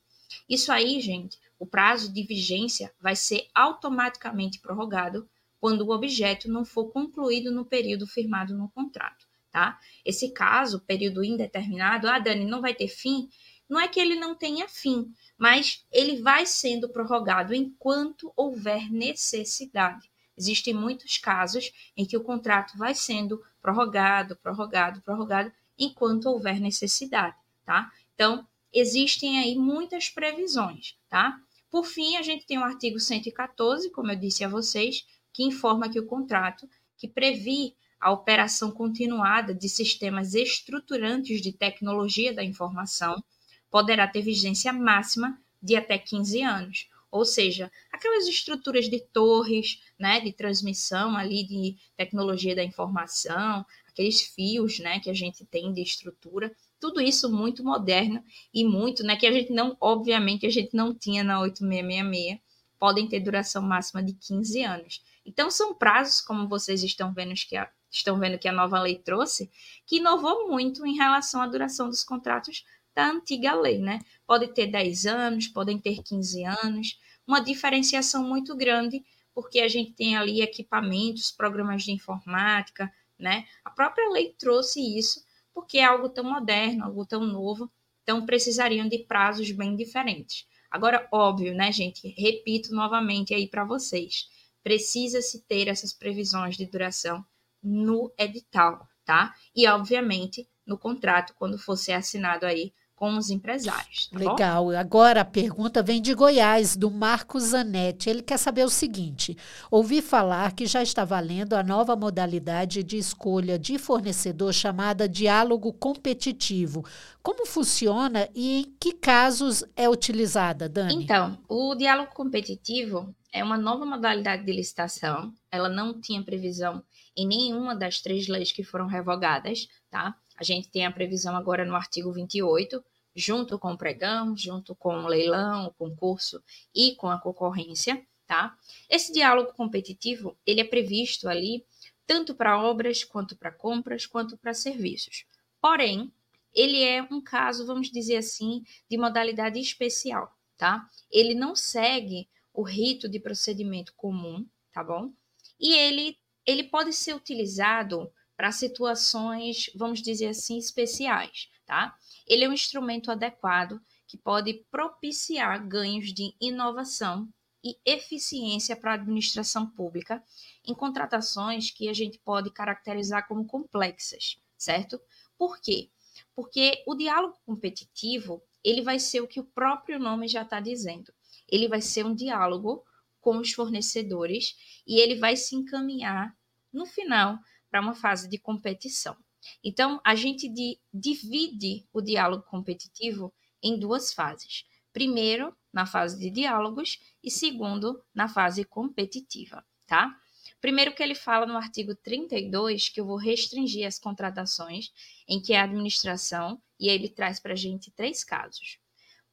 Isso 0.49 0.71
aí, 0.71 0.99
gente, 0.99 1.39
o 1.59 1.65
prazo 1.65 2.11
de 2.11 2.23
vigência 2.23 2.93
vai 2.99 3.15
ser 3.15 3.47
automaticamente 3.53 4.59
prorrogado 4.59 5.29
quando 5.63 5.87
o 5.87 5.91
objeto 5.91 6.51
não 6.51 6.65
for 6.65 6.91
concluído 6.91 7.49
no 7.49 7.63
período 7.63 8.05
firmado 8.05 8.53
no 8.53 8.69
contrato, 8.71 9.25
tá? 9.49 9.79
Esse 10.03 10.33
caso, 10.33 10.81
período 10.81 11.23
indeterminado, 11.23 12.09
ah, 12.09 12.19
Dani, 12.19 12.43
não 12.43 12.59
vai 12.59 12.75
ter 12.75 12.89
fim, 12.89 13.29
não 13.69 13.79
é 13.79 13.87
que 13.87 13.97
ele 13.97 14.17
não 14.17 14.35
tenha 14.35 14.67
fim, 14.67 15.09
mas 15.37 15.85
ele 15.89 16.21
vai 16.21 16.45
sendo 16.45 16.89
prorrogado 16.89 17.53
enquanto 17.53 18.33
houver 18.35 18.91
necessidade. 18.91 20.11
Existem 20.37 20.73
muitos 20.73 21.17
casos 21.17 21.71
em 21.95 22.05
que 22.05 22.17
o 22.17 22.23
contrato 22.23 22.77
vai 22.77 22.93
sendo 22.93 23.41
prorrogado, 23.61 24.35
prorrogado, 24.35 25.01
prorrogado, 25.01 25.49
enquanto 25.79 26.25
houver 26.25 26.59
necessidade, 26.59 27.37
tá? 27.65 27.89
Então, 28.13 28.45
existem 28.73 29.39
aí 29.39 29.55
muitas 29.55 30.09
previsões, 30.09 30.97
tá? 31.07 31.39
Por 31.71 31.85
fim, 31.85 32.17
a 32.17 32.21
gente 32.21 32.45
tem 32.45 32.57
o 32.57 32.63
artigo 32.65 32.99
114, 32.99 33.89
como 33.91 34.11
eu 34.11 34.15
disse 34.15 34.43
a 34.43 34.49
vocês, 34.49 35.05
que 35.33 35.43
informa 35.43 35.89
que 35.89 35.99
o 35.99 36.05
contrato, 36.05 36.69
que 36.97 37.07
previ 37.07 37.75
a 37.99 38.11
operação 38.11 38.71
continuada 38.71 39.53
de 39.53 39.67
sistemas 39.67 40.33
estruturantes 40.33 41.41
de 41.41 41.51
tecnologia 41.51 42.33
da 42.33 42.43
informação, 42.43 43.23
poderá 43.71 44.07
ter 44.07 44.21
vigência 44.21 44.71
máxima 44.71 45.41
de 45.61 45.75
até 45.75 45.97
15 45.97 46.41
anos. 46.41 46.89
Ou 47.09 47.25
seja, 47.25 47.71
aquelas 47.91 48.27
estruturas 48.27 48.89
de 48.89 48.99
torres, 48.99 49.79
né, 49.97 50.19
de 50.19 50.33
transmissão 50.33 51.15
ali 51.15 51.45
de 51.45 51.77
tecnologia 51.95 52.55
da 52.55 52.63
informação, 52.63 53.65
aqueles 53.87 54.21
fios, 54.21 54.79
né, 54.79 54.99
que 54.99 55.09
a 55.09 55.13
gente 55.13 55.45
tem 55.45 55.71
de 55.71 55.81
estrutura, 55.81 56.51
tudo 56.79 56.99
isso 56.99 57.31
muito 57.31 57.63
moderno 57.63 58.21
e 58.53 58.65
muito, 58.65 59.03
né, 59.03 59.15
que 59.15 59.25
a 59.25 59.31
gente 59.31 59.53
não, 59.53 59.77
obviamente, 59.79 60.45
a 60.45 60.49
gente 60.49 60.75
não 60.75 60.93
tinha 60.93 61.23
na 61.23 61.39
8666, 61.39 62.41
podem 62.83 63.07
ter 63.07 63.21
duração 63.21 63.61
máxima 63.61 64.03
de 64.03 64.11
15 64.11 64.61
anos. 64.61 65.01
Então, 65.25 65.49
são 65.49 65.73
prazos, 65.73 66.19
como 66.19 66.49
vocês 66.49 66.83
estão 66.83 67.13
vendo 67.13 67.33
que 67.33 67.55
a, 67.55 67.71
estão 67.89 68.19
vendo 68.19 68.37
que 68.37 68.45
a 68.45 68.51
nova 68.51 68.77
lei 68.77 68.99
trouxe, 68.99 69.49
que 69.85 69.99
inovou 69.99 70.49
muito 70.49 70.85
em 70.85 70.93
relação 70.93 71.41
à 71.41 71.47
duração 71.47 71.87
dos 71.87 72.03
contratos 72.03 72.65
da 72.93 73.09
antiga 73.09 73.55
lei, 73.55 73.77
né? 73.79 73.99
Pode 74.27 74.49
ter 74.53 74.67
10 74.67 75.05
anos, 75.05 75.47
podem 75.47 75.79
ter 75.79 76.03
15 76.03 76.43
anos, 76.43 76.99
uma 77.25 77.39
diferenciação 77.39 78.21
muito 78.21 78.53
grande, 78.53 79.01
porque 79.33 79.61
a 79.61 79.69
gente 79.69 79.93
tem 79.93 80.17
ali 80.17 80.41
equipamentos, 80.41 81.31
programas 81.31 81.83
de 81.83 81.93
informática, 81.93 82.91
né? 83.17 83.45
A 83.63 83.69
própria 83.69 84.09
lei 84.09 84.35
trouxe 84.37 84.81
isso, 84.81 85.23
porque 85.53 85.77
é 85.77 85.85
algo 85.85 86.09
tão 86.09 86.25
moderno, 86.25 86.83
algo 86.83 87.05
tão 87.05 87.25
novo, 87.25 87.71
então 88.01 88.25
precisariam 88.25 88.89
de 88.89 88.97
prazos 89.05 89.49
bem 89.51 89.73
diferentes. 89.73 90.45
Agora, 90.73 91.07
óbvio, 91.11 91.53
né, 91.53 91.71
gente? 91.71 92.07
Repito 92.17 92.73
novamente 92.73 93.31
aí 93.31 93.47
para 93.47 93.63
vocês 93.63 94.27
precisa-se 94.63 95.45
ter 95.45 95.67
essas 95.67 95.93
previsões 95.93 96.57
de 96.57 96.65
duração 96.65 97.23
no 97.61 98.11
edital, 98.17 98.87
tá? 99.05 99.35
E, 99.55 99.67
obviamente, 99.67 100.49
no 100.65 100.75
contrato, 100.75 101.35
quando 101.37 101.59
for 101.59 101.77
ser 101.77 101.93
assinado 101.93 102.45
aí 102.47 102.73
com 103.03 103.17
os 103.17 103.29
empresários. 103.29 104.07
Tá 104.07 104.17
Legal. 104.17 104.65
Bom? 104.67 104.77
Agora 104.77 105.21
a 105.21 105.25
pergunta 105.25 105.83
vem 105.83 106.01
de 106.01 106.13
Goiás, 106.13 106.77
do 106.77 106.89
Marcos 106.89 107.43
Zanetti. 107.43 108.09
Ele 108.09 108.21
quer 108.21 108.37
saber 108.37 108.63
o 108.63 108.69
seguinte: 108.69 109.35
ouvi 109.69 110.01
falar 110.01 110.53
que 110.53 110.65
já 110.65 110.81
está 110.81 111.03
valendo 111.03 111.53
a 111.53 111.61
nova 111.61 111.97
modalidade 111.97 112.81
de 112.81 112.97
escolha 112.97 113.59
de 113.59 113.77
fornecedor 113.77 114.53
chamada 114.53 115.09
diálogo 115.09 115.73
competitivo. 115.73 116.85
Como 117.21 117.45
funciona 117.45 118.29
e 118.33 118.61
em 118.61 118.75
que 118.79 118.93
casos 118.93 119.65
é 119.75 119.89
utilizada, 119.89 120.69
Dani? 120.69 121.03
Então, 121.03 121.37
o 121.49 121.75
diálogo 121.75 122.13
competitivo 122.13 123.13
é 123.33 123.43
uma 123.43 123.57
nova 123.57 123.85
modalidade 123.85 124.45
de 124.45 124.53
licitação. 124.53 125.33
Ela 125.51 125.67
não 125.67 125.99
tinha 125.99 126.23
previsão 126.23 126.81
em 127.17 127.27
nenhuma 127.27 127.75
das 127.75 127.99
três 127.99 128.29
leis 128.29 128.53
que 128.53 128.63
foram 128.63 128.87
revogadas, 128.87 129.67
tá? 129.91 130.15
A 130.37 130.43
gente 130.43 130.69
tem 130.69 130.85
a 130.85 130.91
previsão 130.91 131.35
agora 131.35 131.63
no 131.63 131.75
artigo 131.75 132.11
28, 132.11 132.83
junto 133.15 133.59
com 133.59 133.73
o 133.73 133.77
pregão, 133.77 134.35
junto 134.35 134.75
com 134.75 134.95
o 134.95 135.07
leilão, 135.07 135.67
o 135.67 135.73
concurso 135.73 136.43
e 136.73 136.95
com 136.95 137.09
a 137.09 137.19
concorrência, 137.19 138.05
tá? 138.25 138.57
Esse 138.89 139.11
diálogo 139.11 139.53
competitivo, 139.53 140.37
ele 140.45 140.61
é 140.61 140.63
previsto 140.63 141.29
ali 141.29 141.65
tanto 142.05 142.35
para 142.35 142.61
obras, 142.61 143.03
quanto 143.03 143.35
para 143.35 143.51
compras, 143.51 144.05
quanto 144.05 144.37
para 144.37 144.53
serviços. 144.53 145.25
Porém, 145.61 146.11
ele 146.53 146.83
é 146.83 147.01
um 147.01 147.21
caso, 147.21 147.65
vamos 147.65 147.89
dizer 147.89 148.17
assim, 148.17 148.63
de 148.89 148.97
modalidade 148.97 149.59
especial, 149.59 150.31
tá? 150.57 150.85
Ele 151.09 151.33
não 151.33 151.55
segue 151.55 152.27
o 152.53 152.61
rito 152.61 153.09
de 153.09 153.19
procedimento 153.19 153.93
comum, 153.95 154.45
tá 154.71 154.83
bom? 154.83 155.11
E 155.59 155.73
ele, 155.73 156.17
ele 156.45 156.63
pode 156.65 156.93
ser 156.93 157.15
utilizado 157.15 158.11
para 158.35 158.51
situações, 158.51 159.71
vamos 159.75 160.01
dizer 160.01 160.27
assim, 160.27 160.57
especiais, 160.57 161.49
tá? 161.65 161.95
Ele 162.27 162.43
é 162.43 162.49
um 162.49 162.53
instrumento 162.53 163.11
adequado 163.11 163.81
que 164.07 164.17
pode 164.17 164.65
propiciar 164.69 165.67
ganhos 165.67 166.13
de 166.13 166.35
inovação 166.39 167.27
e 167.63 167.77
eficiência 167.85 168.75
para 168.75 168.91
a 168.91 168.95
administração 168.95 169.65
pública 169.69 170.21
em 170.65 170.73
contratações 170.73 171.71
que 171.71 171.87
a 171.87 171.93
gente 171.93 172.19
pode 172.19 172.51
caracterizar 172.51 173.27
como 173.27 173.45
complexas, 173.45 174.37
certo? 174.57 174.99
Por 175.37 175.59
quê? 175.61 175.89
Porque 176.35 176.83
o 176.85 176.95
diálogo 176.95 177.37
competitivo, 177.45 178.43
ele 178.63 178.81
vai 178.81 178.99
ser 178.99 179.21
o 179.21 179.27
que 179.27 179.39
o 179.39 179.45
próprio 179.45 179.97
nome 179.97 180.27
já 180.27 180.41
está 180.41 180.59
dizendo. 180.59 181.13
Ele 181.49 181.67
vai 181.67 181.81
ser 181.81 182.05
um 182.05 182.13
diálogo 182.13 182.83
com 183.19 183.37
os 183.37 183.53
fornecedores 183.53 184.55
e 184.85 184.99
ele 184.99 185.15
vai 185.15 185.37
se 185.37 185.55
encaminhar, 185.55 186.35
no 186.71 186.85
final, 186.85 187.37
para 187.69 187.81
uma 187.81 187.95
fase 187.95 188.27
de 188.27 188.37
competição. 188.37 189.15
Então, 189.63 189.99
a 190.03 190.15
gente 190.15 190.47
de, 190.47 190.79
divide 190.93 191.85
o 191.93 192.01
diálogo 192.01 192.43
competitivo 192.43 193.33
em 193.61 193.79
duas 193.79 194.13
fases. 194.13 194.65
Primeiro, 194.91 195.55
na 195.71 195.85
fase 195.85 196.19
de 196.19 196.29
diálogos 196.29 196.99
e 197.23 197.31
segundo, 197.31 198.03
na 198.13 198.27
fase 198.27 198.63
competitiva, 198.63 199.65
tá? 199.87 200.15
Primeiro 200.61 200.93
que 200.93 201.01
ele 201.01 201.15
fala 201.15 201.45
no 201.45 201.57
artigo 201.57 201.95
32 201.95 202.89
que 202.89 203.01
eu 203.01 203.05
vou 203.05 203.17
restringir 203.17 203.87
as 203.87 203.99
contratações 203.99 204.91
em 205.27 205.41
que 205.41 205.53
a 205.53 205.63
administração, 205.63 206.61
e 206.79 206.89
ele 206.89 207.09
traz 207.09 207.39
para 207.39 207.53
a 207.53 207.55
gente 207.55 207.91
três 207.91 208.23
casos. 208.23 208.77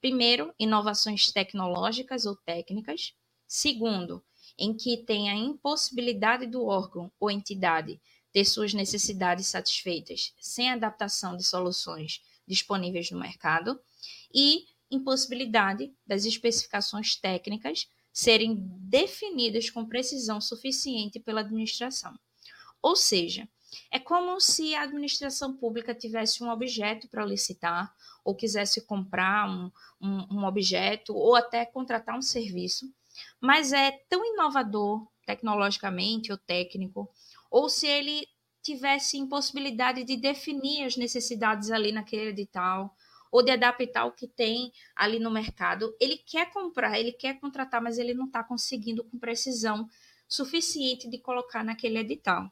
Primeiro, 0.01 0.55
inovações 0.59 1.31
tecnológicas 1.31 2.25
ou 2.25 2.35
técnicas. 2.35 3.15
Segundo, 3.47 4.25
em 4.59 4.75
que 4.75 4.97
tem 4.97 5.31
a 5.31 5.35
impossibilidade 5.35 6.47
do 6.47 6.65
órgão 6.65 7.13
ou 7.21 7.31
entidade 7.31 8.01
ter 8.33 8.45
suas 8.45 8.73
necessidades 8.73 9.47
satisfeitas 9.47 10.35
sem 10.41 10.71
adaptação 10.71 11.37
de 11.37 11.45
soluções 11.45 12.23
disponíveis 12.47 13.11
no 13.11 13.19
mercado 13.19 13.81
e 14.35 14.67
impossibilidade 14.91 15.93
das 16.07 16.25
especificações 16.25 17.15
técnicas 17.15 17.89
serem 18.13 18.57
definidas 18.57 19.71
com 19.71 19.87
precisão 19.87 20.41
suficiente 20.41 21.21
pela 21.21 21.41
administração. 21.41 22.19
Ou 22.83 22.97
seja, 22.97 23.49
é 23.91 23.99
como 23.99 24.41
se 24.41 24.75
a 24.75 24.83
administração 24.83 25.57
pública 25.57 25.95
tivesse 25.95 26.43
um 26.43 26.51
objeto 26.51 27.09
para 27.09 27.25
licitar, 27.25 27.95
ou 28.25 28.35
quisesse 28.35 28.81
comprar 28.83 29.49
um, 29.49 29.71
um, 30.01 30.39
um, 30.39 30.45
objeto, 30.45 31.15
ou 31.15 31.37
até 31.37 31.65
contratar 31.65 32.19
um 32.19 32.23
serviço, 32.23 32.93
mas 33.41 33.73
é 33.73 33.93
tão 34.09 34.25
inovador 34.35 35.07
tecnologicamente 35.31 36.33
ou 36.33 36.39
técnico, 36.39 37.09
ou 37.51 37.69
se 37.69 37.87
ele 37.87 38.27
tivesse 38.63 39.17
impossibilidade 39.17 40.05
de 40.05 40.17
definir 40.17 40.85
as 40.85 40.97
necessidades 40.97 41.71
ali 41.71 41.93
naquele 41.93 42.31
edital, 42.31 42.95
ou 43.31 43.45
de 43.45 43.53
adaptar 43.53 44.07
o 44.07 44.13
que 44.13 44.27
tem 44.27 44.73
ali 44.97 45.21
no 45.21 45.31
mercado. 45.31 45.95
Ele 46.01 46.17
quer 46.17 46.51
comprar, 46.51 46.99
ele 46.99 47.13
quer 47.13 47.39
contratar, 47.39 47.81
mas 47.81 47.97
ele 47.97 48.13
não 48.13 48.27
está 48.27 48.43
conseguindo 48.43 49.05
com 49.05 49.19
precisão 49.19 49.89
suficiente 50.29 51.09
de 51.09 51.19
colocar 51.19 51.65
naquele 51.65 51.99
edital. 51.99 52.51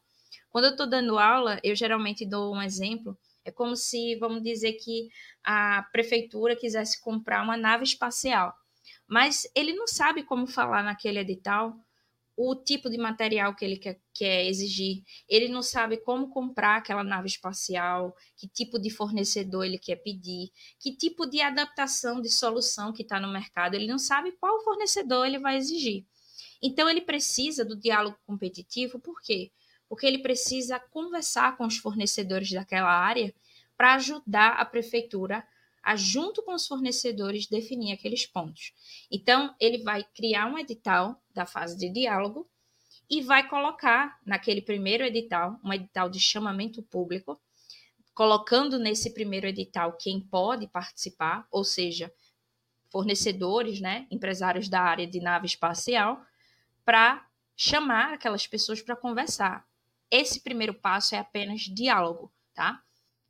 Quando 0.49 0.67
eu 0.67 0.71
estou 0.71 0.89
dando 0.89 1.19
aula, 1.19 1.59
eu 1.65 1.75
geralmente 1.75 2.25
dou 2.25 2.55
um 2.55 2.63
exemplo. 2.63 3.19
É 3.45 3.51
como 3.51 3.75
se, 3.75 4.15
vamos 4.17 4.43
dizer 4.43 4.75
que 4.75 5.09
a 5.43 5.83
prefeitura 5.91 6.55
quisesse 6.55 7.03
comprar 7.03 7.43
uma 7.43 7.57
nave 7.57 7.83
espacial, 7.83 8.55
mas 9.07 9.51
ele 9.55 9.73
não 9.73 9.87
sabe 9.87 10.23
como 10.23 10.47
falar 10.47 10.85
naquele 10.85 11.19
edital 11.19 11.77
o 12.41 12.55
tipo 12.55 12.89
de 12.89 12.97
material 12.97 13.53
que 13.53 13.65
ele 13.65 13.77
quer, 13.77 14.01
quer, 14.15 14.47
exigir. 14.47 15.03
Ele 15.29 15.49
não 15.49 15.61
sabe 15.61 15.97
como 15.97 16.31
comprar 16.31 16.77
aquela 16.77 17.03
nave 17.03 17.27
espacial, 17.27 18.15
que 18.37 18.47
tipo 18.47 18.79
de 18.79 18.91
fornecedor 18.91 19.67
ele 19.67 19.77
quer 19.77 19.97
pedir, 19.97 20.53
que 20.79 20.97
tipo 20.97 21.27
de 21.27 21.41
adaptação 21.41 22.21
de 22.21 22.31
solução 22.31 22.93
que 22.93 23.03
está 23.03 23.19
no 23.19 23.33
mercado. 23.33 23.75
Ele 23.75 23.89
não 23.89 23.99
sabe 23.99 24.31
qual 24.39 24.63
fornecedor 24.63 25.27
ele 25.27 25.41
vai 25.41 25.57
exigir. 25.57 26.07
Então, 26.63 26.89
ele 26.89 27.01
precisa 27.01 27.65
do 27.65 27.75
diálogo 27.75 28.17
competitivo, 28.25 29.01
por 29.01 29.21
quê? 29.21 29.51
Porque 29.89 30.07
ele 30.07 30.19
precisa 30.19 30.79
conversar 30.79 31.57
com 31.57 31.67
os 31.67 31.79
fornecedores 31.79 32.53
daquela 32.53 32.89
área 32.89 33.35
para 33.77 33.95
ajudar 33.95 34.51
a 34.61 34.65
prefeitura 34.65 35.45
a, 35.83 35.97
junto 35.97 36.43
com 36.43 36.55
os 36.55 36.67
fornecedores, 36.67 37.47
definir 37.47 37.93
aqueles 37.93 38.27
pontos. 38.27 38.73
Então, 39.11 39.55
ele 39.61 39.83
vai 39.83 40.05
criar 40.15 40.47
um 40.47 40.59
edital 40.59 41.23
da 41.35 41.47
fase 41.47 41.77
de 41.77 41.89
diálogo 41.91 42.49
e 43.11 43.23
vai 43.23 43.49
colocar 43.49 44.19
naquele 44.25 44.61
primeiro 44.61 45.05
edital, 45.05 45.59
um 45.65 45.73
edital 45.73 46.11
de 46.11 46.21
chamamento 46.21 46.83
público, 46.83 47.41
colocando 48.15 48.79
nesse 48.79 49.15
primeiro 49.15 49.47
edital 49.47 49.97
quem 49.97 50.21
pode 50.21 50.67
participar, 50.67 51.47
ou 51.51 51.65
seja, 51.65 52.13
fornecedores, 52.91 53.81
né, 53.81 54.07
empresários 54.11 54.69
da 54.69 54.81
área 54.81 55.07
de 55.07 55.21
nave 55.21 55.47
espacial, 55.47 56.21
para 56.85 57.27
chamar 57.57 58.15
aquelas 58.15 58.47
pessoas 58.47 58.83
para 58.83 58.97
conversar. 58.97 59.67
Esse 60.11 60.41
primeiro 60.41 60.75
passo 60.75 61.15
é 61.15 61.19
apenas 61.19 61.63
diálogo, 61.63 62.33
tá? 62.55 62.83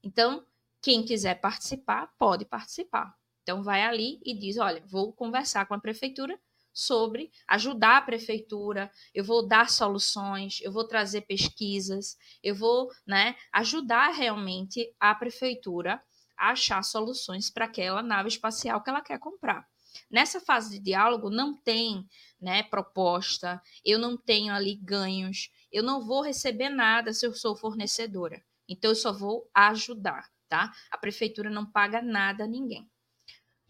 Então, 0.02 0.46
quem 0.80 1.04
quiser 1.04 1.40
participar, 1.40 2.08
pode 2.18 2.44
participar. 2.44 3.14
Então, 3.42 3.62
vai 3.62 3.82
ali 3.82 4.20
e 4.24 4.38
diz: 4.38 4.58
olha, 4.58 4.84
vou 4.86 5.12
conversar 5.12 5.66
com 5.66 5.74
a 5.74 5.80
prefeitura 5.80 6.38
sobre 6.72 7.32
ajudar 7.48 7.96
a 7.96 8.02
prefeitura, 8.02 8.90
eu 9.12 9.24
vou 9.24 9.46
dar 9.46 9.68
soluções, 9.68 10.60
eu 10.62 10.70
vou 10.70 10.86
trazer 10.86 11.22
pesquisas, 11.22 12.16
eu 12.42 12.54
vou 12.54 12.88
né, 13.04 13.34
ajudar 13.52 14.10
realmente 14.10 14.94
a 15.00 15.12
prefeitura 15.12 16.00
a 16.36 16.50
achar 16.50 16.84
soluções 16.84 17.50
para 17.50 17.64
aquela 17.64 18.00
nave 18.00 18.28
espacial 18.28 18.80
que 18.80 18.90
ela 18.90 19.00
quer 19.00 19.18
comprar. 19.18 19.66
Nessa 20.08 20.40
fase 20.40 20.70
de 20.70 20.78
diálogo 20.78 21.30
não 21.30 21.56
tem 21.56 22.06
né, 22.40 22.62
proposta, 22.62 23.60
eu 23.84 23.98
não 23.98 24.16
tenho 24.16 24.54
ali 24.54 24.76
ganhos, 24.76 25.50
eu 25.72 25.82
não 25.82 26.00
vou 26.06 26.22
receber 26.22 26.68
nada 26.68 27.12
se 27.12 27.26
eu 27.26 27.34
sou 27.34 27.56
fornecedora. 27.56 28.40
Então 28.68 28.92
eu 28.92 28.94
só 28.94 29.12
vou 29.12 29.50
ajudar 29.52 30.28
tá? 30.48 30.72
A 30.90 30.98
prefeitura 30.98 31.50
não 31.50 31.64
paga 31.70 32.00
nada 32.00 32.44
a 32.44 32.46
ninguém. 32.46 32.90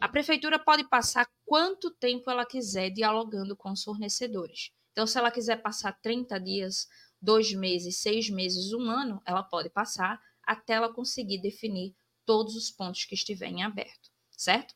A 0.00 0.08
prefeitura 0.08 0.58
pode 0.58 0.88
passar 0.88 1.28
quanto 1.44 1.90
tempo 1.90 2.30
ela 2.30 2.46
quiser 2.46 2.90
dialogando 2.90 3.56
com 3.56 3.72
os 3.72 3.82
fornecedores. 3.82 4.70
Então, 4.92 5.06
se 5.06 5.18
ela 5.18 5.30
quiser 5.30 5.56
passar 5.56 5.92
30 6.00 6.38
dias, 6.38 6.88
dois 7.20 7.52
meses, 7.52 7.96
seis 7.98 8.30
meses, 8.30 8.72
um 8.72 8.90
ano, 8.90 9.20
ela 9.24 9.42
pode 9.42 9.68
passar 9.70 10.20
até 10.42 10.74
ela 10.74 10.92
conseguir 10.92 11.40
definir 11.40 11.94
todos 12.24 12.54
os 12.54 12.70
pontos 12.70 13.04
que 13.04 13.14
estiverem 13.14 13.62
aberto, 13.62 14.10
certo? 14.30 14.74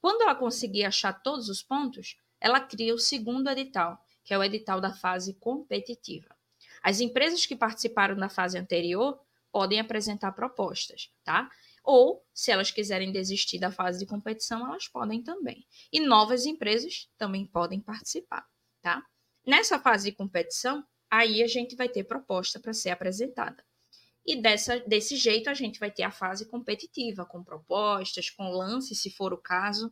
Quando 0.00 0.22
ela 0.22 0.34
conseguir 0.34 0.84
achar 0.84 1.12
todos 1.12 1.48
os 1.48 1.62
pontos, 1.62 2.16
ela 2.40 2.60
cria 2.60 2.94
o 2.94 2.98
segundo 2.98 3.50
edital, 3.50 4.02
que 4.24 4.32
é 4.32 4.38
o 4.38 4.44
edital 4.44 4.80
da 4.80 4.92
fase 4.92 5.34
competitiva. 5.34 6.34
As 6.82 7.00
empresas 7.00 7.44
que 7.44 7.56
participaram 7.56 8.16
da 8.16 8.28
fase 8.28 8.56
anterior 8.56 9.20
podem 9.58 9.80
apresentar 9.80 10.30
propostas, 10.30 11.10
tá? 11.24 11.50
Ou, 11.82 12.24
se 12.32 12.52
elas 12.52 12.70
quiserem 12.70 13.10
desistir 13.10 13.58
da 13.58 13.72
fase 13.72 13.98
de 13.98 14.06
competição, 14.06 14.64
elas 14.64 14.86
podem 14.86 15.20
também. 15.20 15.66
E 15.92 15.98
novas 15.98 16.46
empresas 16.46 17.10
também 17.18 17.44
podem 17.44 17.80
participar, 17.80 18.46
tá? 18.80 19.02
Nessa 19.44 19.76
fase 19.76 20.12
de 20.12 20.16
competição, 20.16 20.84
aí 21.10 21.42
a 21.42 21.48
gente 21.48 21.74
vai 21.74 21.88
ter 21.88 22.04
proposta 22.04 22.60
para 22.60 22.72
ser 22.72 22.90
apresentada. 22.90 23.64
E 24.24 24.40
dessa, 24.40 24.78
desse 24.78 25.16
jeito 25.16 25.50
a 25.50 25.54
gente 25.54 25.80
vai 25.80 25.90
ter 25.90 26.04
a 26.04 26.12
fase 26.12 26.46
competitiva, 26.46 27.26
com 27.26 27.42
propostas, 27.42 28.30
com 28.30 28.52
lances, 28.52 29.02
se 29.02 29.10
for 29.10 29.32
o 29.32 29.38
caso, 29.38 29.90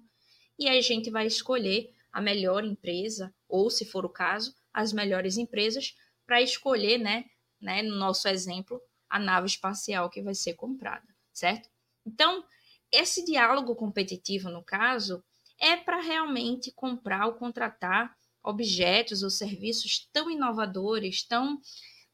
e 0.57 0.69
aí 0.69 0.79
a 0.79 0.83
gente 0.83 1.11
vai 1.11 1.27
escolher 1.27 1.93
a 2.13 2.21
melhor 2.21 2.65
empresa, 2.65 3.35
ou 3.49 3.69
se 3.69 3.85
for 3.85 4.05
o 4.05 4.11
caso, 4.11 4.55
as 4.73 4.93
melhores 4.93 5.37
empresas, 5.37 5.97
para 6.25 6.41
escolher, 6.41 6.99
né, 6.99 7.25
né, 7.61 7.83
no 7.83 7.97
nosso 7.97 8.29
exemplo, 8.29 8.81
a 9.09 9.19
nave 9.19 9.47
espacial 9.47 10.11
que 10.11 10.23
vai 10.23 10.35
ser 10.35 10.55
comprada, 10.55 11.07
certo? 11.33 11.69
Então, 12.05 12.45
esse 12.93 13.25
diálogo 13.25 13.75
competitivo, 13.75 14.51
no 14.51 14.63
caso, 14.63 15.23
é 15.59 15.77
para 15.77 16.01
realmente 16.01 16.71
comprar 16.71 17.27
ou 17.27 17.35
contratar 17.35 18.17
objetos 18.43 19.23
ou 19.23 19.31
serviços 19.31 20.09
tão 20.13 20.31
inovadores, 20.31 21.23
tão 21.27 21.61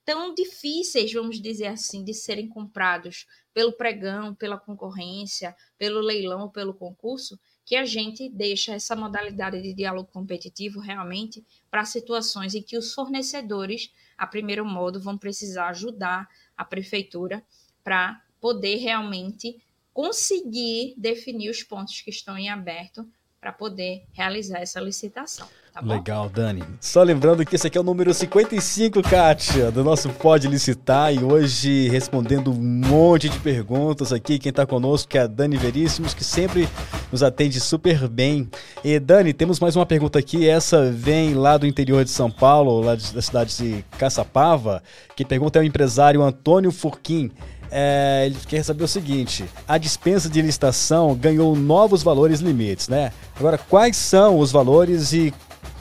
tão 0.04 0.34
difíceis, 0.34 1.12
vamos 1.12 1.40
dizer 1.40 1.68
assim, 1.68 2.02
de 2.02 2.12
serem 2.12 2.48
comprados 2.48 3.26
pelo 3.54 3.72
pregão, 3.72 4.34
pela 4.34 4.58
concorrência, 4.58 5.54
pelo 5.78 6.00
leilão, 6.00 6.50
pelo 6.50 6.74
concurso, 6.74 7.38
que 7.64 7.76
a 7.76 7.84
gente 7.84 8.28
deixa 8.28 8.74
essa 8.74 8.96
modalidade 8.96 9.62
de 9.62 9.72
diálogo 9.72 10.10
competitivo 10.10 10.80
realmente 10.80 11.44
para 11.70 11.84
situações 11.84 12.54
em 12.54 12.62
que 12.62 12.76
os 12.76 12.92
fornecedores, 12.92 13.92
a 14.18 14.26
primeiro 14.26 14.64
modo, 14.64 15.00
vão 15.00 15.16
precisar 15.16 15.68
ajudar 15.68 16.28
a 16.62 16.64
prefeitura 16.64 17.44
para 17.84 18.22
poder 18.40 18.76
realmente 18.76 19.62
conseguir 19.92 20.94
definir 20.96 21.50
os 21.50 21.62
pontos 21.62 22.00
que 22.00 22.10
estão 22.10 22.36
em 22.38 22.48
aberto 22.48 23.06
para 23.42 23.50
poder 23.50 24.04
realizar 24.12 24.60
essa 24.60 24.78
licitação. 24.78 25.48
Tá 25.74 25.80
Legal, 25.80 26.28
Dani. 26.28 26.62
Só 26.80 27.02
lembrando 27.02 27.44
que 27.44 27.56
esse 27.56 27.66
aqui 27.66 27.76
é 27.76 27.80
o 27.80 27.84
número 27.84 28.14
55, 28.14 29.02
Kátia, 29.02 29.72
do 29.72 29.82
nosso 29.82 30.10
Pode 30.10 30.46
Licitar. 30.46 31.12
E 31.12 31.24
hoje 31.24 31.88
respondendo 31.88 32.52
um 32.52 32.54
monte 32.54 33.28
de 33.28 33.40
perguntas 33.40 34.12
aqui. 34.12 34.38
Quem 34.38 34.50
está 34.50 34.64
conosco 34.64 35.16
é 35.16 35.20
a 35.20 35.26
Dani 35.26 35.56
Veríssimos, 35.56 36.14
que 36.14 36.22
sempre 36.22 36.68
nos 37.10 37.24
atende 37.24 37.58
super 37.58 38.06
bem. 38.06 38.48
E 38.84 39.00
Dani, 39.00 39.32
temos 39.32 39.58
mais 39.58 39.74
uma 39.74 39.86
pergunta 39.86 40.20
aqui. 40.20 40.48
Essa 40.48 40.92
vem 40.92 41.34
lá 41.34 41.56
do 41.56 41.66
interior 41.66 42.04
de 42.04 42.10
São 42.10 42.30
Paulo, 42.30 42.80
lá 42.80 42.94
da 42.94 43.22
cidade 43.22 43.56
de 43.56 43.84
Caçapava, 43.98 44.80
que 45.16 45.24
pergunta 45.24 45.58
é 45.58 45.62
o 45.62 45.64
empresário 45.64 46.22
Antônio 46.22 46.70
Furquim. 46.70 47.32
É, 47.74 48.24
ele 48.26 48.36
quer 48.46 48.62
saber 48.62 48.84
o 48.84 48.88
seguinte: 48.88 49.46
a 49.66 49.78
dispensa 49.78 50.28
de 50.28 50.42
licitação 50.42 51.14
ganhou 51.14 51.56
novos 51.56 52.02
valores 52.02 52.40
limites, 52.40 52.86
né? 52.86 53.10
Agora, 53.34 53.56
quais 53.56 53.96
são 53.96 54.38
os 54.38 54.52
valores 54.52 55.14
e 55.14 55.32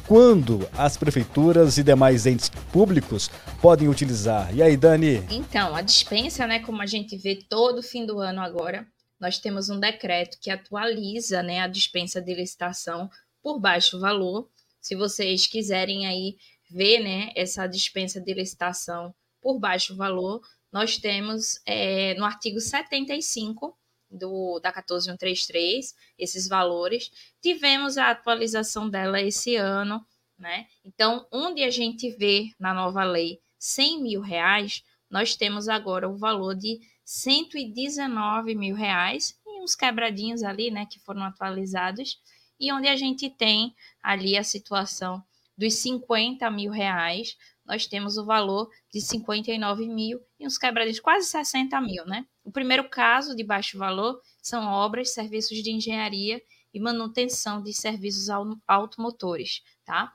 quando 0.08 0.66
as 0.78 0.96
prefeituras 0.96 1.78
e 1.78 1.84
demais 1.84 2.26
entes 2.26 2.50
públicos 2.72 3.30
podem 3.62 3.90
utilizar? 3.90 4.56
E 4.56 4.64
aí, 4.64 4.78
Dani? 4.78 5.22
Então, 5.30 5.76
a 5.76 5.82
dispensa, 5.82 6.48
né, 6.48 6.60
como 6.60 6.82
a 6.82 6.86
gente 6.86 7.18
vê 7.18 7.36
todo 7.36 7.84
fim 7.84 8.06
do 8.06 8.20
ano 8.20 8.40
agora, 8.40 8.88
nós 9.20 9.38
temos 9.38 9.70
um 9.70 9.80
decreto 9.80 10.38
que 10.42 10.50
atualiza, 10.50 11.44
né, 11.44 11.60
a 11.60 11.68
dispensa 11.68 12.22
de 12.22 12.34
licitação 12.34 13.10
por 13.44 13.60
baixo 13.60 14.00
valor. 14.00 14.48
Se 14.80 14.96
vocês 14.96 15.46
quiserem 15.46 16.08
aí 16.08 16.38
ver, 16.72 17.00
né, 17.00 17.32
essa 17.36 17.68
dispensa 17.68 18.22
de 18.22 18.34
licitação 18.34 19.14
por 19.42 19.60
baixo 19.60 19.96
valor, 19.96 20.42
nós 20.72 20.98
temos 20.98 21.60
é, 21.66 22.14
no 22.16 22.26
artigo 22.26 22.60
75 22.60 23.78
do, 24.10 24.60
da 24.60 24.72
14133, 24.72 25.96
esses 26.18 26.48
valores. 26.48 27.12
Tivemos 27.42 27.98
a 27.98 28.12
atualização 28.12 28.90
dela 28.90 29.22
esse 29.22 29.56
ano, 29.56 30.06
né? 30.38 30.68
Então, 30.84 31.26
onde 31.32 31.64
a 31.64 31.70
gente 31.70 32.10
vê 32.12 32.50
na 32.60 32.74
nova 32.74 33.04
lei 33.04 33.40
100 33.60 34.02
mil 34.02 34.22
reais, 34.22 34.84
nós 35.10 35.36
temos 35.36 35.70
agora 35.70 36.10
o 36.10 36.18
valor 36.18 36.56
de 36.56 36.80
119 37.06 38.56
mil 38.56 38.76
reais 38.76 39.38
e 39.46 39.62
uns 39.62 39.76
quebradinhos 39.76 40.44
ali, 40.44 40.72
né, 40.72 40.86
que 40.90 41.00
foram 41.00 41.24
atualizados, 41.24 42.18
e 42.60 42.72
onde 42.72 42.88
a 42.88 42.96
gente 42.96 43.30
tem 43.30 43.76
ali 44.02 44.38
a 44.38 44.44
situação 44.44 45.22
dos 45.58 45.76
50 45.76 46.50
mil 46.50 46.72
reais, 46.72 47.36
nós 47.66 47.86
temos 47.86 48.18
o 48.18 48.26
valor 48.26 48.70
de 48.92 49.02
59 49.02 49.88
mil 49.88 50.20
e 50.42 50.48
uns 50.48 50.58
quebradinhos, 50.58 51.00
quase 51.00 51.28
60 51.28 51.80
mil, 51.82 52.04
né? 52.06 52.26
O 52.44 52.52
primeiro 52.52 52.90
caso 52.90 53.36
de 53.36 53.44
baixo 53.44 53.78
valor 53.78 54.20
são 54.42 54.66
obras, 54.66 55.14
serviços 55.14 55.62
de 55.62 55.72
engenharia 55.72 56.42
e 56.74 56.80
manutenção 56.80 57.62
de 57.62 57.72
serviços 57.74 58.28
automotores, 58.68 59.62
tá? 59.86 60.12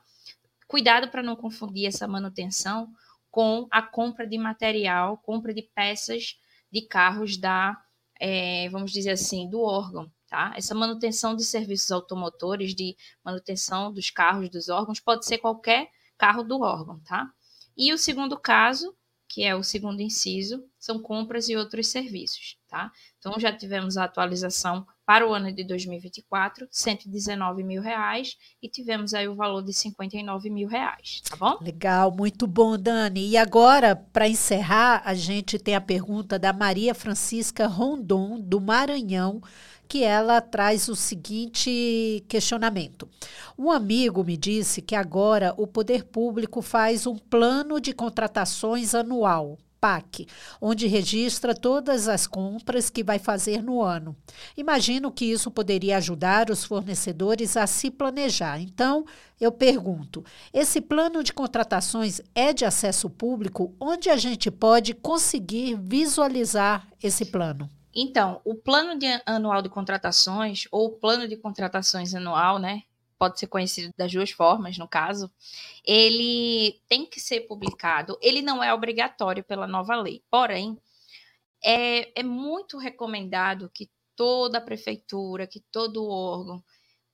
Cuidado 0.67 1.09
para 1.09 1.23
não 1.23 1.35
confundir 1.35 1.87
essa 1.87 2.05
manutenção 2.07 2.91
com 3.31 3.67
a 3.71 3.81
compra 3.81 4.27
de 4.27 4.37
material, 4.37 5.17
compra 5.19 5.53
de 5.53 5.61
peças 5.61 6.37
de 6.69 6.81
carros 6.81 7.37
da, 7.37 7.81
é, 8.19 8.67
vamos 8.69 8.91
dizer 8.91 9.11
assim, 9.11 9.49
do 9.49 9.61
órgão, 9.61 10.11
tá? 10.27 10.53
Essa 10.57 10.75
manutenção 10.75 11.37
de 11.37 11.45
serviços 11.45 11.89
automotores, 11.89 12.75
de 12.75 12.97
manutenção 13.23 13.93
dos 13.93 14.09
carros 14.09 14.49
dos 14.49 14.67
órgãos, 14.67 14.99
pode 14.99 15.25
ser 15.25 15.37
qualquer 15.37 15.89
carro 16.17 16.43
do 16.43 16.59
órgão, 16.59 16.99
tá? 17.05 17.31
E 17.77 17.93
o 17.93 17.97
segundo 17.97 18.37
caso 18.37 18.93
que 19.27 19.43
é 19.43 19.55
o 19.55 19.63
segundo 19.63 20.01
inciso, 20.01 20.63
são 20.79 21.01
compras 21.01 21.49
e 21.49 21.55
outros 21.55 21.87
serviços, 21.87 22.57
tá? 22.67 22.91
Então 23.19 23.39
já 23.39 23.51
tivemos 23.51 23.97
a 23.97 24.05
atualização 24.05 24.85
para 25.05 25.27
o 25.27 25.33
ano 25.33 25.51
de 25.53 25.63
2024, 25.63 26.67
119 26.69 27.63
mil 27.63 27.81
reais, 27.81 28.35
e 28.61 28.69
tivemos 28.69 29.13
aí 29.13 29.27
o 29.27 29.35
valor 29.35 29.63
de 29.63 29.73
59 29.73 30.49
mil 30.49 30.67
reais, 30.67 31.21
tá 31.29 31.35
bom? 31.35 31.57
Legal, 31.61 32.11
muito 32.11 32.45
bom, 32.45 32.77
Dani. 32.77 33.29
E 33.29 33.37
agora, 33.37 33.95
para 33.95 34.27
encerrar, 34.27 35.01
a 35.05 35.13
gente 35.13 35.57
tem 35.57 35.75
a 35.75 35.81
pergunta 35.81 36.37
da 36.37 36.51
Maria 36.51 36.93
Francisca 36.93 37.67
Rondon, 37.67 38.39
do 38.39 38.59
Maranhão, 38.59 39.41
que 39.87 40.03
ela 40.03 40.41
traz 40.41 40.87
o 40.87 40.95
seguinte 40.95 42.23
questionamento. 42.27 43.07
Um 43.57 43.71
amigo 43.71 44.23
me 44.23 44.35
disse 44.35 44.81
que 44.81 44.95
agora 44.95 45.53
o 45.57 45.65
poder 45.65 46.03
público 46.03 46.61
faz 46.61 47.07
um 47.07 47.17
plano 47.17 47.79
de 47.79 47.93
contratações 47.93 48.93
anual. 48.93 49.57
PAC, 49.79 50.27
onde 50.59 50.87
registra 50.87 51.53
todas 51.53 52.07
as 52.07 52.25
compras 52.25 52.89
que 52.89 53.03
vai 53.03 53.19
fazer 53.19 53.61
no 53.61 53.81
ano. 53.81 54.15
Imagino 54.55 55.11
que 55.11 55.25
isso 55.25 55.51
poderia 55.51 55.97
ajudar 55.97 56.49
os 56.49 56.63
fornecedores 56.63 57.55
a 57.55 57.67
se 57.67 57.91
planejar. 57.91 58.59
Então, 58.59 59.05
eu 59.39 59.51
pergunto: 59.51 60.25
esse 60.51 60.81
plano 60.81 61.23
de 61.23 61.31
contratações 61.31 62.21
é 62.33 62.53
de 62.53 62.65
acesso 62.65 63.09
público? 63.09 63.73
Onde 63.79 64.09
a 64.09 64.17
gente 64.17 64.49
pode 64.49 64.93
conseguir 64.93 65.75
visualizar 65.75 66.87
esse 67.01 67.25
plano? 67.25 67.69
Então, 67.99 68.39
o 68.45 68.53
plano 68.53 68.95
de 68.99 69.07
anual 69.25 69.59
de 69.63 69.69
contratações, 69.69 70.67
ou 70.71 70.91
plano 70.91 71.27
de 71.27 71.35
contratações 71.35 72.13
anual, 72.13 72.59
né? 72.59 72.83
Pode 73.17 73.39
ser 73.39 73.47
conhecido 73.47 73.91
das 73.97 74.11
duas 74.11 74.29
formas, 74.29 74.77
no 74.77 74.87
caso, 74.87 75.31
ele 75.83 76.79
tem 76.87 77.07
que 77.07 77.19
ser 77.19 77.41
publicado. 77.47 78.15
Ele 78.21 78.43
não 78.43 78.63
é 78.63 78.71
obrigatório 78.71 79.43
pela 79.43 79.65
nova 79.65 79.95
lei. 79.95 80.21
Porém, 80.29 80.77
é, 81.63 82.19
é 82.19 82.21
muito 82.21 82.77
recomendado 82.77 83.67
que 83.73 83.89
toda 84.15 84.61
prefeitura, 84.61 85.47
que 85.47 85.59
todo 85.71 86.07
órgão 86.07 86.63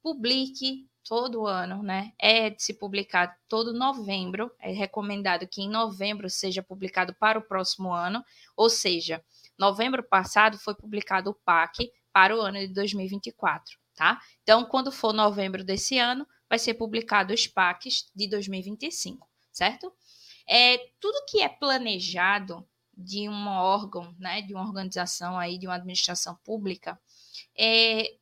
publique 0.02 0.86
todo 1.08 1.48
ano, 1.48 1.82
né? 1.82 2.12
É 2.20 2.50
de 2.50 2.62
se 2.62 2.74
publicar 2.74 3.38
todo 3.48 3.72
novembro. 3.72 4.52
É 4.60 4.72
recomendado 4.74 5.48
que 5.48 5.62
em 5.62 5.70
novembro 5.70 6.30
seja 6.30 6.62
publicado 6.62 7.14
para 7.14 7.40
o 7.40 7.42
próximo 7.42 7.94
ano, 7.94 8.22
ou 8.58 8.70
seja, 8.70 9.24
novembro 9.58 10.04
passado 10.04 10.58
foi 10.58 10.76
publicado 10.76 11.30
o 11.30 11.34
PAC 11.34 11.92
para 12.12 12.36
o 12.36 12.42
ano 12.42 12.60
de 12.60 12.68
2024, 12.68 13.78
tá? 13.96 14.20
Então, 14.42 14.66
quando 14.66 14.92
for 14.92 15.14
novembro 15.14 15.64
desse 15.64 15.98
ano, 15.98 16.28
vai 16.50 16.60
ser 16.60 16.76
publicado 16.76 17.34
os 17.34 17.48
PACs 17.48 18.12
de 18.16 18.28
2025, 18.30 19.28
certo? 19.52 19.92
É, 20.48 20.78
tudo 21.00 21.26
que 21.28 21.42
é 21.42 21.50
planejado 21.50 22.68
de 22.96 23.28
um 23.28 23.48
órgão, 23.48 24.16
né, 24.20 24.42
de 24.42 24.54
uma 24.54 24.64
organização 24.64 25.38
aí, 25.38 25.58
de 25.58 25.66
uma 25.66 25.76
administração 25.76 26.36
pública, 26.44 27.00
é, 27.58 28.16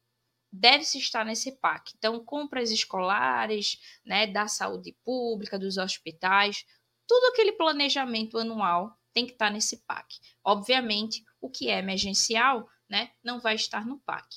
deve-se 0.52 0.98
estar 0.98 1.26
nesse 1.26 1.52
PAC. 1.54 1.94
Então, 1.98 2.24
compras 2.24 2.72
escolares, 2.72 3.80
né, 4.06 4.28
da 4.28 4.48
saúde 4.48 4.96
pública, 5.04 5.60
dos 5.60 5.78
hospitais, 5.78 6.65
tudo 7.08 7.26
aquele 7.28 7.54
planejamento 7.54 8.38
anual 8.38 8.98
tem 9.13 9.26
que 9.26 9.34
estar 9.34 9.50
nesse 9.50 9.78
PAC. 9.86 10.19
Obviamente, 10.43 11.24
o 11.39 11.50
que 11.50 11.69
é 11.69 11.80
emergencial, 11.80 12.67
né, 12.89 13.12
não 13.24 13.39
vai 13.39 13.56
estar 13.56 13.86
no 13.86 14.00
PAC. 14.00 14.28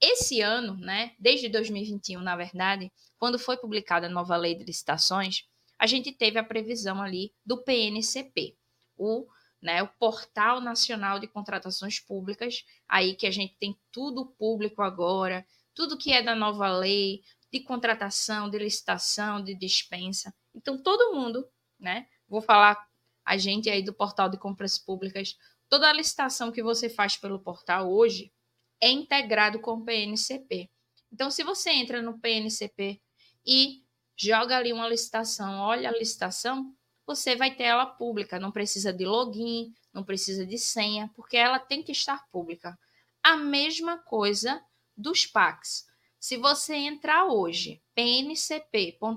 Esse 0.00 0.40
ano, 0.40 0.76
né, 0.76 1.14
desde 1.18 1.48
2021, 1.48 2.20
na 2.20 2.36
verdade, 2.36 2.92
quando 3.18 3.38
foi 3.38 3.56
publicada 3.56 4.06
a 4.06 4.10
nova 4.10 4.36
lei 4.36 4.54
de 4.54 4.64
licitações, 4.64 5.48
a 5.78 5.86
gente 5.86 6.12
teve 6.12 6.38
a 6.38 6.44
previsão 6.44 7.00
ali 7.00 7.32
do 7.44 7.62
PNCP, 7.62 8.56
o, 8.96 9.26
né, 9.60 9.82
o 9.82 9.88
Portal 9.88 10.60
Nacional 10.60 11.18
de 11.18 11.26
Contratações 11.26 11.98
Públicas, 11.98 12.64
aí 12.88 13.14
que 13.14 13.26
a 13.26 13.30
gente 13.30 13.56
tem 13.58 13.78
tudo 13.90 14.26
público 14.38 14.82
agora, 14.82 15.46
tudo 15.74 15.98
que 15.98 16.12
é 16.12 16.22
da 16.22 16.34
nova 16.34 16.68
lei 16.68 17.22
de 17.52 17.60
contratação, 17.60 18.50
de 18.50 18.58
licitação, 18.58 19.42
de 19.42 19.54
dispensa. 19.54 20.34
Então 20.54 20.82
todo 20.82 21.14
mundo, 21.14 21.46
né, 21.78 22.06
vou 22.28 22.42
falar 22.42 22.86
a 23.26 23.36
gente 23.36 23.68
aí 23.68 23.82
do 23.82 23.92
portal 23.92 24.28
de 24.28 24.38
compras 24.38 24.78
públicas, 24.78 25.36
toda 25.68 25.90
a 25.90 25.92
licitação 25.92 26.52
que 26.52 26.62
você 26.62 26.88
faz 26.88 27.16
pelo 27.16 27.40
portal 27.40 27.92
hoje 27.92 28.32
é 28.80 28.88
integrado 28.88 29.58
com 29.60 29.72
o 29.72 29.84
PNCP. 29.84 30.70
Então, 31.12 31.28
se 31.30 31.42
você 31.42 31.70
entra 31.70 32.00
no 32.00 32.20
PNCP 32.20 33.00
e 33.44 33.82
joga 34.16 34.56
ali 34.56 34.72
uma 34.72 34.88
licitação, 34.88 35.58
olha 35.58 35.88
a 35.88 35.92
licitação, 35.92 36.72
você 37.04 37.34
vai 37.34 37.54
ter 37.54 37.64
ela 37.64 37.86
pública, 37.86 38.38
não 38.38 38.52
precisa 38.52 38.92
de 38.92 39.04
login, 39.04 39.74
não 39.92 40.04
precisa 40.04 40.46
de 40.46 40.58
senha, 40.58 41.10
porque 41.14 41.36
ela 41.36 41.58
tem 41.58 41.82
que 41.82 41.92
estar 41.92 42.28
pública. 42.30 42.78
A 43.22 43.36
mesma 43.36 43.98
coisa 43.98 44.62
dos 44.96 45.26
PACs. 45.26 45.84
Se 46.18 46.36
você 46.36 46.74
entrar 46.74 47.26
hoje, 47.26 47.82
pncp.gov.br, 47.94 49.16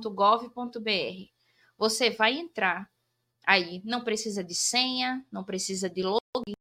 você 1.78 2.10
vai 2.10 2.38
entrar 2.38 2.90
aí, 3.50 3.82
não 3.84 4.04
precisa 4.04 4.44
de 4.44 4.54
senha, 4.54 5.26
não 5.32 5.44
precisa 5.44 5.90
de 5.90 6.04
login. 6.04 6.54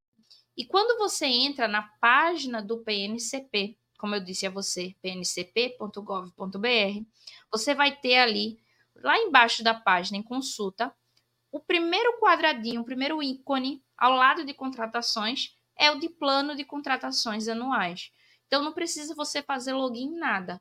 E 0.57 0.65
quando 0.65 0.99
você 0.99 1.27
entra 1.27 1.69
na 1.69 1.83
página 2.01 2.63
do 2.63 2.79
PNCP, 2.79 3.77
como 3.99 4.15
eu 4.15 4.25
disse 4.25 4.47
a 4.47 4.51
você, 4.51 4.97
pncp.gov.br, 5.03 6.57
você 7.53 7.75
vai 7.75 7.95
ter 7.95 8.17
ali, 8.17 8.59
lá 8.97 9.19
embaixo 9.19 9.63
da 9.63 9.75
página 9.75 10.17
em 10.17 10.23
consulta, 10.23 10.91
o 11.53 11.61
primeiro 11.61 12.19
quadradinho, 12.21 12.81
o 12.81 12.87
primeiro 12.87 13.23
ícone 13.23 13.85
ao 13.97 14.15
lado 14.15 14.43
de 14.43 14.55
contratações 14.55 15.55
é 15.77 15.91
o 15.91 15.99
de 15.99 16.09
plano 16.09 16.57
de 16.57 16.65
contratações 16.65 17.49
anuais. 17.49 18.11
Então 18.47 18.63
não 18.63 18.73
precisa 18.73 19.15
você 19.15 19.43
fazer 19.43 19.75
login 19.75 20.07
em 20.07 20.19
nada. 20.19 20.59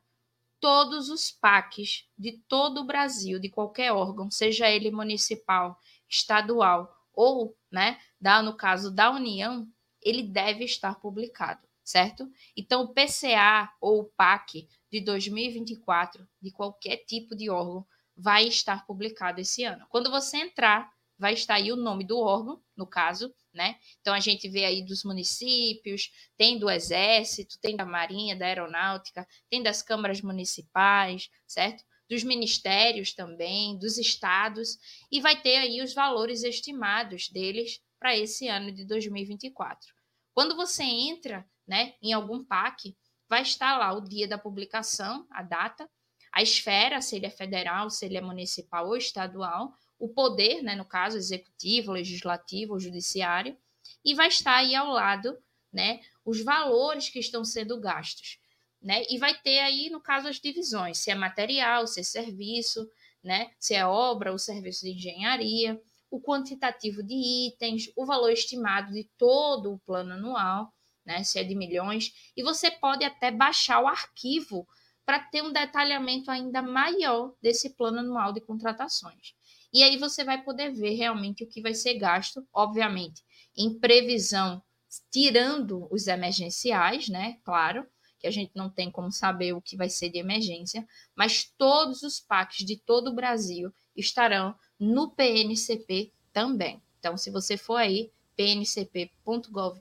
Todos 0.60 1.08
os 1.08 1.30
PACs 1.30 2.06
de 2.18 2.32
todo 2.46 2.82
o 2.82 2.86
Brasil, 2.86 3.38
de 3.38 3.48
qualquer 3.48 3.92
órgão, 3.92 4.30
seja 4.30 4.68
ele 4.68 4.90
municipal, 4.90 5.78
estadual 6.08 6.94
ou, 7.12 7.56
né, 7.70 7.98
da, 8.20 8.42
no 8.42 8.56
caso 8.56 8.90
da 8.90 9.10
União, 9.10 9.66
ele 10.00 10.22
deve 10.22 10.64
estar 10.64 10.94
publicado, 11.00 11.66
certo? 11.84 12.30
Então 12.56 12.82
o 12.82 12.94
PCA 12.94 13.70
ou 13.80 14.00
o 14.00 14.04
PAC 14.04 14.68
de 14.90 15.00
2024 15.00 16.26
de 16.40 16.50
qualquer 16.50 16.98
tipo 16.98 17.34
de 17.34 17.50
órgão 17.50 17.86
vai 18.16 18.46
estar 18.46 18.86
publicado 18.86 19.40
esse 19.40 19.64
ano. 19.64 19.86
Quando 19.88 20.10
você 20.10 20.38
entrar, 20.38 20.90
vai 21.18 21.34
estar 21.34 21.54
aí 21.54 21.72
o 21.72 21.76
nome 21.76 22.04
do 22.04 22.18
órgão, 22.18 22.62
no 22.76 22.86
caso, 22.86 23.34
né? 23.52 23.76
Então 24.00 24.14
a 24.14 24.20
gente 24.20 24.48
vê 24.48 24.64
aí 24.64 24.84
dos 24.84 25.02
municípios, 25.02 26.12
tem 26.36 26.58
do 26.58 26.70
Exército, 26.70 27.58
tem 27.60 27.76
da 27.76 27.84
Marinha, 27.84 28.36
da 28.36 28.46
Aeronáutica, 28.46 29.26
tem 29.50 29.62
das 29.62 29.82
câmaras 29.82 30.20
municipais, 30.20 31.28
certo? 31.46 31.84
Dos 32.08 32.24
ministérios 32.24 33.12
também, 33.12 33.78
dos 33.78 33.98
estados, 33.98 34.78
e 35.10 35.20
vai 35.20 35.40
ter 35.40 35.56
aí 35.56 35.82
os 35.82 35.92
valores 35.92 36.42
estimados 36.42 37.28
deles 37.28 37.82
para 37.98 38.16
esse 38.16 38.48
ano 38.48 38.72
de 38.72 38.84
2024. 38.84 39.92
Quando 40.32 40.56
você 40.56 40.84
entra, 40.84 41.44
né, 41.66 41.94
em 42.00 42.12
algum 42.12 42.44
PAC, 42.44 42.96
vai 43.28 43.42
estar 43.42 43.76
lá 43.76 43.92
o 43.92 44.00
dia 44.00 44.26
da 44.26 44.38
publicação, 44.38 45.26
a 45.30 45.42
data, 45.42 45.88
a 46.32 46.42
esfera, 46.42 47.00
se 47.00 47.16
ele 47.16 47.26
é 47.26 47.30
federal, 47.30 47.90
se 47.90 48.06
ele 48.06 48.16
é 48.16 48.20
municipal 48.20 48.86
ou 48.86 48.96
estadual, 48.96 49.72
o 49.98 50.08
poder, 50.08 50.62
né, 50.62 50.76
no 50.76 50.84
caso, 50.84 51.16
executivo, 51.16 51.92
legislativo 51.92 52.74
ou 52.74 52.80
judiciário, 52.80 53.56
e 54.04 54.14
vai 54.14 54.28
estar 54.28 54.56
aí 54.56 54.74
ao 54.74 54.92
lado, 54.92 55.36
né, 55.72 56.00
os 56.24 56.42
valores 56.42 57.08
que 57.08 57.18
estão 57.18 57.44
sendo 57.44 57.80
gastos, 57.80 58.38
né? 58.80 59.02
E 59.10 59.18
vai 59.18 59.34
ter 59.34 59.58
aí, 59.60 59.90
no 59.90 60.00
caso, 60.00 60.28
as 60.28 60.40
divisões, 60.40 60.98
se 60.98 61.10
é 61.10 61.14
material, 61.14 61.86
se 61.86 62.00
é 62.00 62.02
serviço, 62.02 62.88
né, 63.22 63.50
se 63.58 63.74
é 63.74 63.84
obra 63.84 64.32
ou 64.32 64.38
serviço 64.38 64.84
de 64.84 64.92
engenharia, 64.92 65.80
o 66.10 66.20
quantitativo 66.20 67.02
de 67.02 67.14
itens, 67.48 67.90
o 67.96 68.06
valor 68.06 68.32
estimado 68.32 68.92
de 68.92 69.04
todo 69.18 69.72
o 69.72 69.78
plano 69.80 70.14
anual, 70.14 70.72
né, 71.04 71.22
se 71.24 71.38
é 71.38 71.44
de 71.44 71.54
milhões, 71.54 72.12
e 72.36 72.42
você 72.42 72.70
pode 72.70 73.04
até 73.04 73.30
baixar 73.30 73.82
o 73.82 73.88
arquivo 73.88 74.66
para 75.04 75.20
ter 75.20 75.42
um 75.42 75.52
detalhamento 75.52 76.30
ainda 76.30 76.62
maior 76.62 77.34
desse 77.42 77.70
plano 77.76 78.00
anual 78.00 78.32
de 78.32 78.40
contratações. 78.40 79.34
E 79.72 79.82
aí 79.82 79.98
você 79.98 80.24
vai 80.24 80.42
poder 80.42 80.72
ver 80.72 80.94
realmente 80.94 81.44
o 81.44 81.48
que 81.48 81.60
vai 81.60 81.74
ser 81.74 81.94
gasto, 81.94 82.46
obviamente, 82.52 83.22
em 83.56 83.78
previsão, 83.78 84.62
tirando 85.10 85.86
os 85.90 86.06
emergenciais, 86.06 87.08
né? 87.08 87.38
Claro, 87.44 87.86
que 88.18 88.26
a 88.26 88.30
gente 88.30 88.52
não 88.54 88.68
tem 88.68 88.90
como 88.90 89.12
saber 89.12 89.52
o 89.52 89.62
que 89.62 89.76
vai 89.76 89.88
ser 89.88 90.10
de 90.10 90.18
emergência, 90.18 90.86
mas 91.14 91.44
todos 91.56 92.02
os 92.02 92.20
PACs 92.20 92.66
de 92.66 92.76
todo 92.76 93.08
o 93.08 93.14
Brasil 93.14 93.72
estarão 93.96 94.54
no 94.78 95.10
PNCP 95.10 96.12
também. 96.32 96.82
Então, 96.98 97.16
se 97.16 97.30
você 97.30 97.56
for 97.56 97.76
aí, 97.76 98.10
pncp.gov.br, 98.36 99.78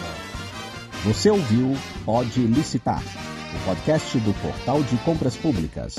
Você 1.04 1.28
ouviu 1.30 1.76
Pode 2.04 2.40
Licitar, 2.40 3.02
o 3.54 3.58
podcast 3.66 4.18
do 4.18 4.32
Portal 4.34 4.82
de 4.82 4.96
Compras 4.98 5.34
Públicas. 5.36 5.96